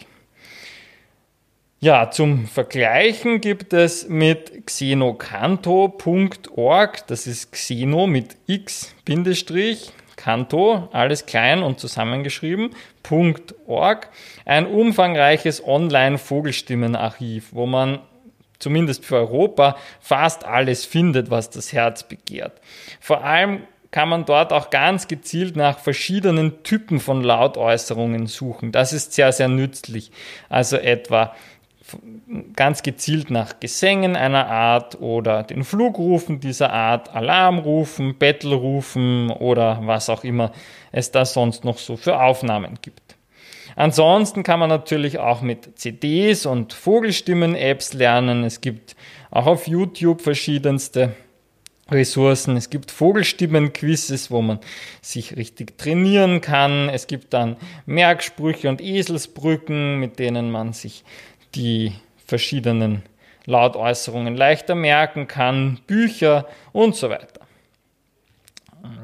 [1.80, 11.26] Ja, zum Vergleichen gibt es mit xenocanto.org, das ist Xeno mit x Bindestrich, Canto, alles
[11.26, 12.70] klein und zusammengeschrieben,
[13.68, 14.08] .org,
[14.44, 18.00] ein umfangreiches Online-Vogelstimmenarchiv, wo man
[18.58, 22.60] zumindest für Europa fast alles findet, was das Herz begehrt.
[22.98, 23.60] Vor allem
[23.92, 28.72] kann man dort auch ganz gezielt nach verschiedenen Typen von Lautäußerungen suchen.
[28.72, 30.10] Das ist sehr, sehr nützlich.
[30.48, 31.36] Also etwa
[32.54, 40.08] ganz gezielt nach Gesängen einer Art oder den Flugrufen dieser Art, Alarmrufen, Bettelrufen oder was
[40.08, 40.52] auch immer
[40.92, 43.16] es da sonst noch so für Aufnahmen gibt.
[43.76, 48.42] Ansonsten kann man natürlich auch mit CDs und Vogelstimmen-Apps lernen.
[48.42, 48.96] Es gibt
[49.30, 51.12] auch auf YouTube verschiedenste
[51.90, 52.56] Ressourcen.
[52.56, 54.58] Es gibt Vogelstimmen-Quizzes, wo man
[55.00, 56.88] sich richtig trainieren kann.
[56.88, 61.04] Es gibt dann Merksprüche und Eselsbrücken, mit denen man sich
[61.54, 61.92] die
[62.26, 63.02] verschiedenen
[63.46, 67.47] Lautäußerungen leichter merken kann, Bücher und so weiter.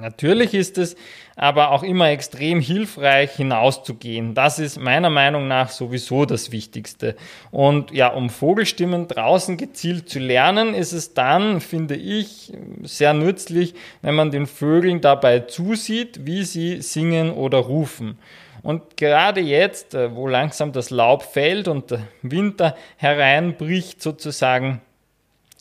[0.05, 0.97] Natürlich ist es
[1.35, 4.35] aber auch immer extrem hilfreich, hinauszugehen.
[4.35, 7.17] Das ist meiner Meinung nach sowieso das Wichtigste.
[7.51, 12.53] Und ja, um Vogelstimmen draußen gezielt zu lernen, ist es dann, finde ich,
[12.83, 18.19] sehr nützlich, wenn man den Vögeln dabei zusieht, wie sie singen oder rufen.
[18.63, 24.83] Und gerade jetzt, äh, wo langsam das Laub fällt und der Winter hereinbricht sozusagen,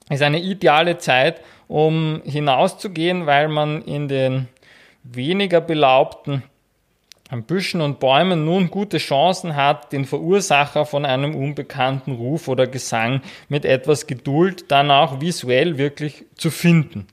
[0.10, 1.40] ist eine ideale Zeit,
[1.74, 4.48] um hinauszugehen, weil man in den
[5.02, 6.44] weniger belaubten
[7.48, 13.22] Büschen und Bäumen nun gute Chancen hat, den Verursacher von einem unbekannten Ruf oder Gesang
[13.50, 17.08] mit etwas Geduld dann auch visuell wirklich zu finden.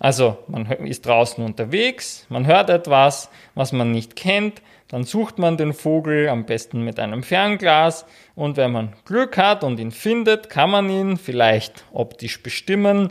[0.00, 5.56] Also man ist draußen unterwegs, man hört etwas, was man nicht kennt, dann sucht man
[5.56, 10.50] den Vogel am besten mit einem Fernglas und wenn man Glück hat und ihn findet,
[10.50, 13.10] kann man ihn vielleicht optisch bestimmen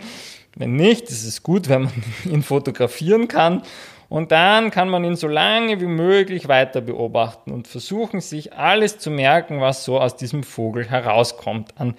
[0.58, 3.64] wenn nicht, ist es gut, wenn man ihn fotografieren kann.
[4.10, 9.00] Und dann kann man ihn so lange wie möglich weiter beobachten und versuchen, sich alles
[9.00, 11.96] zu merken, was so aus diesem Vogel herauskommt an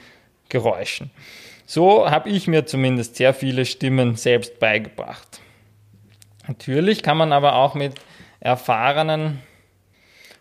[0.48, 1.10] Geräuschen.
[1.66, 5.40] So habe ich mir zumindest sehr viele Stimmen selbst beigebracht.
[6.46, 7.92] Natürlich kann man aber auch mit
[8.40, 9.40] erfahrenen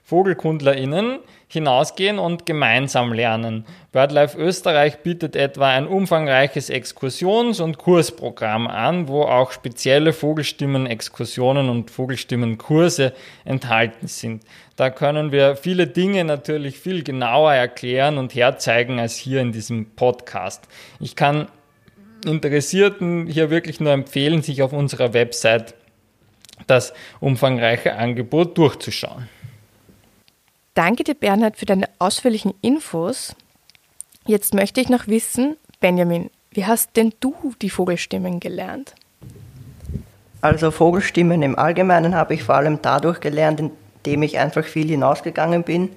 [0.05, 3.66] VogelkundlerInnen hinausgehen und gemeinsam lernen.
[3.93, 11.89] BirdLife Österreich bietet etwa ein umfangreiches Exkursions- und Kursprogramm an, wo auch spezielle Vogelstimmen-Exkursionen und
[11.89, 13.14] Vogelstimmenkurse
[13.45, 14.43] enthalten sind.
[14.76, 19.91] Da können wir viele Dinge natürlich viel genauer erklären und herzeigen als hier in diesem
[19.95, 20.68] Podcast.
[21.00, 21.48] Ich kann
[22.26, 25.76] Interessierten hier wirklich nur empfehlen, sich auf unserer Website
[26.66, 29.30] das umfangreiche Angebot durchzuschauen.
[30.78, 33.36] Danke dir, Bernhard, für deine ausführlichen Infos.
[34.28, 38.93] Jetzt möchte ich noch wissen, Benjamin, wie hast denn du die Vogelstimmen gelernt?
[40.39, 45.63] Also Vogelstimmen im Allgemeinen habe ich vor allem dadurch gelernt, indem ich einfach viel hinausgegangen
[45.63, 45.89] bin.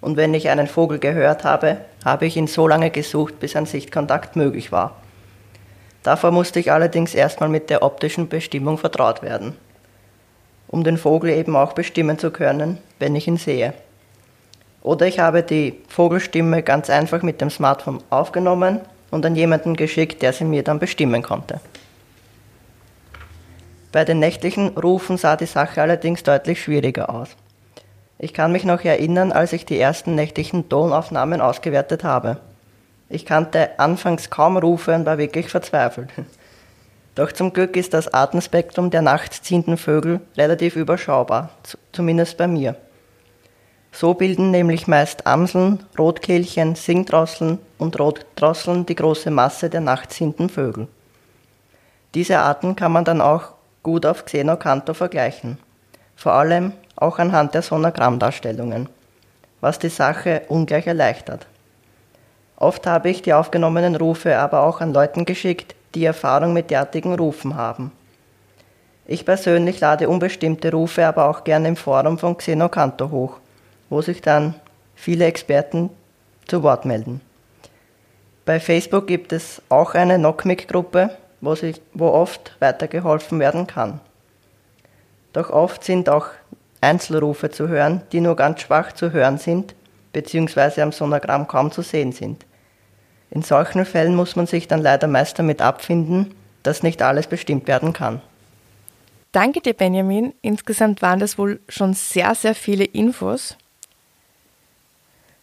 [0.00, 3.66] Und wenn ich einen Vogel gehört habe, habe ich ihn so lange gesucht, bis ein
[3.66, 5.00] Sichtkontakt möglich war.
[6.02, 9.54] Davor musste ich allerdings erstmal mit der optischen Bestimmung vertraut werden,
[10.66, 13.74] um den Vogel eben auch bestimmen zu können, wenn ich ihn sehe.
[14.84, 18.80] Oder ich habe die Vogelstimme ganz einfach mit dem Smartphone aufgenommen
[19.10, 21.58] und an jemanden geschickt, der sie mir dann bestimmen konnte.
[23.92, 27.30] Bei den nächtlichen Rufen sah die Sache allerdings deutlich schwieriger aus.
[28.18, 32.36] Ich kann mich noch erinnern, als ich die ersten nächtlichen Tonaufnahmen ausgewertet habe.
[33.08, 36.10] Ich kannte anfangs kaum Rufe und war wirklich verzweifelt.
[37.14, 41.50] Doch zum Glück ist das Artenspektrum der nachts ziehenden Vögel relativ überschaubar,
[41.92, 42.76] zumindest bei mir.
[43.96, 50.88] So bilden nämlich meist Amseln, Rotkehlchen, Singdrosseln und Rotdrosseln die große Masse der nachtziehenden Vögel.
[52.12, 53.52] Diese Arten kann man dann auch
[53.84, 55.58] gut auf Xenocanto vergleichen,
[56.16, 58.88] vor allem auch anhand der Sonogrammdarstellungen,
[59.60, 61.46] was die Sache ungleich erleichtert.
[62.56, 67.14] Oft habe ich die aufgenommenen Rufe aber auch an Leuten geschickt, die Erfahrung mit derartigen
[67.14, 67.92] Rufen haben.
[69.06, 73.38] Ich persönlich lade unbestimmte Rufe aber auch gerne im Forum von Xenocanto hoch
[73.94, 74.56] wo sich dann
[74.96, 75.88] viele Experten
[76.48, 77.20] zu Wort melden.
[78.44, 81.54] Bei Facebook gibt es auch eine Knockmic-Gruppe, wo,
[81.92, 84.00] wo oft weitergeholfen werden kann.
[85.32, 86.26] Doch oft sind auch
[86.80, 89.76] Einzelrufe zu hören, die nur ganz schwach zu hören sind,
[90.12, 92.44] beziehungsweise am Sonogramm kaum zu sehen sind.
[93.30, 96.34] In solchen Fällen muss man sich dann leider meist damit abfinden,
[96.64, 98.20] dass nicht alles bestimmt werden kann.
[99.30, 100.34] Danke dir, Benjamin.
[100.42, 103.56] Insgesamt waren das wohl schon sehr, sehr viele Infos.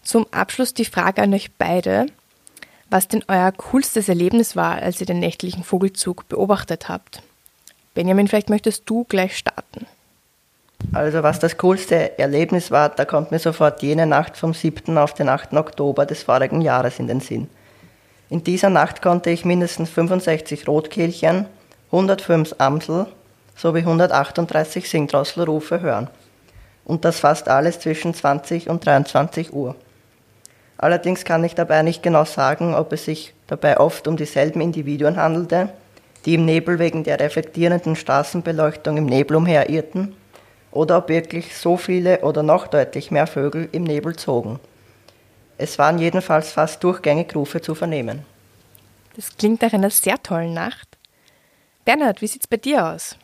[0.03, 2.07] Zum Abschluss die Frage an euch beide,
[2.89, 7.21] was denn euer coolstes Erlebnis war, als ihr den nächtlichen Vogelzug beobachtet habt.
[7.93, 9.85] Benjamin, vielleicht möchtest du gleich starten.
[10.93, 14.97] Also was das coolste Erlebnis war, da kommt mir sofort jene Nacht vom 7.
[14.97, 15.53] auf den 8.
[15.53, 17.47] Oktober des vorigen Jahres in den Sinn.
[18.29, 21.45] In dieser Nacht konnte ich mindestens 65 Rotkehlchen,
[21.91, 23.07] 105 Amsel
[23.55, 26.09] sowie 138 Singdrosselrufe hören.
[26.83, 29.75] Und das fast alles zwischen 20 und 23 Uhr.
[30.81, 35.15] Allerdings kann ich dabei nicht genau sagen, ob es sich dabei oft um dieselben Individuen
[35.15, 35.69] handelte,
[36.25, 40.15] die im Nebel wegen der reflektierenden Straßenbeleuchtung im Nebel umherirrten,
[40.71, 44.59] oder ob wirklich so viele oder noch deutlich mehr Vögel im Nebel zogen.
[45.57, 48.25] Es waren jedenfalls fast durchgängig Rufe zu vernehmen.
[49.15, 50.87] Das klingt nach einer sehr tollen Nacht.
[51.85, 53.17] Bernhard, wie sieht's bei dir aus?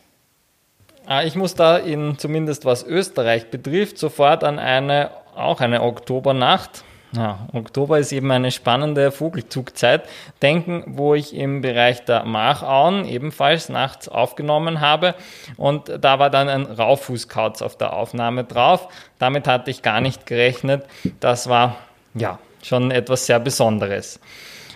[1.06, 6.84] Ah, ich muss da in zumindest was Österreich betrifft sofort an eine auch eine Oktobernacht
[7.12, 10.02] ja, Oktober ist eben eine spannende Vogelzugzeit.
[10.42, 15.14] Denken, wo ich im Bereich der Machauen ebenfalls nachts aufgenommen habe.
[15.56, 18.88] Und da war dann ein Raufußkauz auf der Aufnahme drauf.
[19.18, 20.84] Damit hatte ich gar nicht gerechnet.
[21.20, 21.76] Das war,
[22.14, 24.20] ja, schon etwas sehr Besonderes.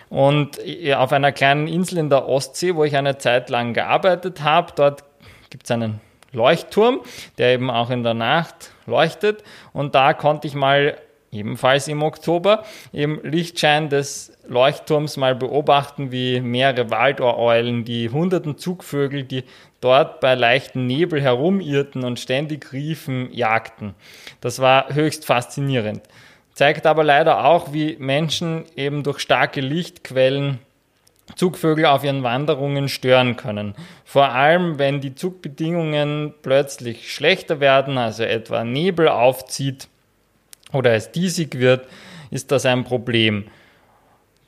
[0.09, 0.59] Und
[0.95, 5.05] auf einer kleinen Insel in der Ostsee, wo ich eine Zeit lang gearbeitet habe, dort
[5.51, 6.01] gibt es einen
[6.33, 7.01] Leuchtturm,
[7.37, 9.43] der eben auch in der Nacht leuchtet.
[9.75, 10.97] Und da konnte ich mal
[11.33, 12.63] ebenfalls im Oktober,
[12.93, 19.45] im Lichtschein des Leuchtturms mal beobachten, wie mehrere Waldohreulen, die hunderten Zugvögel, die
[19.81, 23.95] dort bei leichtem Nebel herumirrten und ständig riefen, jagten.
[24.41, 26.03] Das war höchst faszinierend.
[26.53, 30.59] Zeigt aber leider auch, wie Menschen eben durch starke Lichtquellen
[31.35, 33.75] Zugvögel auf ihren Wanderungen stören können.
[34.05, 39.89] Vor allem, wenn die Zugbedingungen plötzlich schlechter werden, also etwa Nebel aufzieht
[40.73, 41.87] oder es diesig wird,
[42.31, 43.45] ist das ein Problem.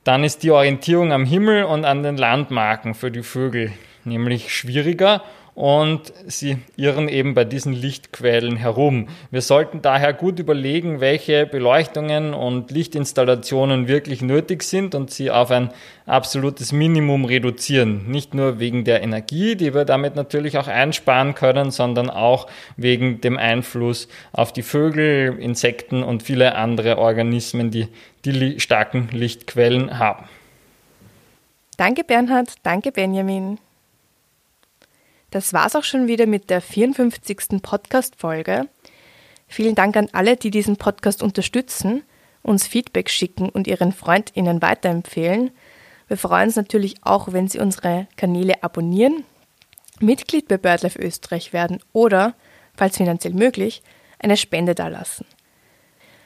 [0.05, 3.72] Dann ist die Orientierung am Himmel und an den Landmarken für die Vögel
[4.05, 5.22] nämlich schwieriger
[5.55, 9.09] und sie irren eben bei diesen Lichtquellen herum.
[9.30, 15.52] Wir sollten daher gut überlegen, welche Beleuchtungen und Lichtinstallationen wirklich nötig sind und sie auf
[15.52, 15.70] ein
[16.07, 18.11] absolutes Minimum reduzieren.
[18.11, 23.20] Nicht nur wegen der Energie, die wir damit natürlich auch einsparen können, sondern auch wegen
[23.20, 27.86] dem Einfluss auf die Vögel, Insekten und viele andere Organismen, die
[28.24, 30.24] die starken Lichtquellen haben.
[31.76, 33.59] Danke Bernhard, danke Benjamin.
[35.35, 37.61] Das war's auch schon wieder mit der 54.
[37.61, 38.68] Podcast-Folge.
[39.49, 42.05] Vielen Dank an alle, die diesen Podcast unterstützen,
[42.43, 45.51] uns Feedback schicken und ihren FreundInnen weiterempfehlen.
[46.07, 49.24] Wir freuen uns natürlich auch, wenn Sie unsere Kanäle abonnieren,
[49.99, 52.37] Mitglied bei BirdLife Österreich werden oder,
[52.76, 53.82] falls finanziell möglich,
[54.20, 55.26] eine Spende dalassen.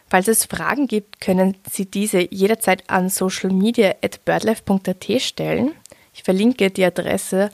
[0.07, 5.73] Falls es Fragen gibt, können Sie diese jederzeit an socialmedia.birdlife.at stellen.
[6.13, 7.49] Ich verlinke die Adresse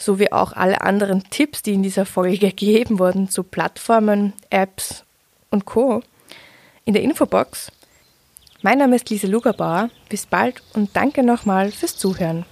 [0.00, 5.04] sowie auch alle anderen Tipps, die in dieser Folge gegeben wurden zu Plattformen, Apps
[5.50, 6.02] und Co.
[6.84, 7.70] in der Infobox.
[8.62, 9.90] Mein Name ist Lise Lugerbauer.
[10.08, 12.44] Bis bald und danke nochmal fürs Zuhören.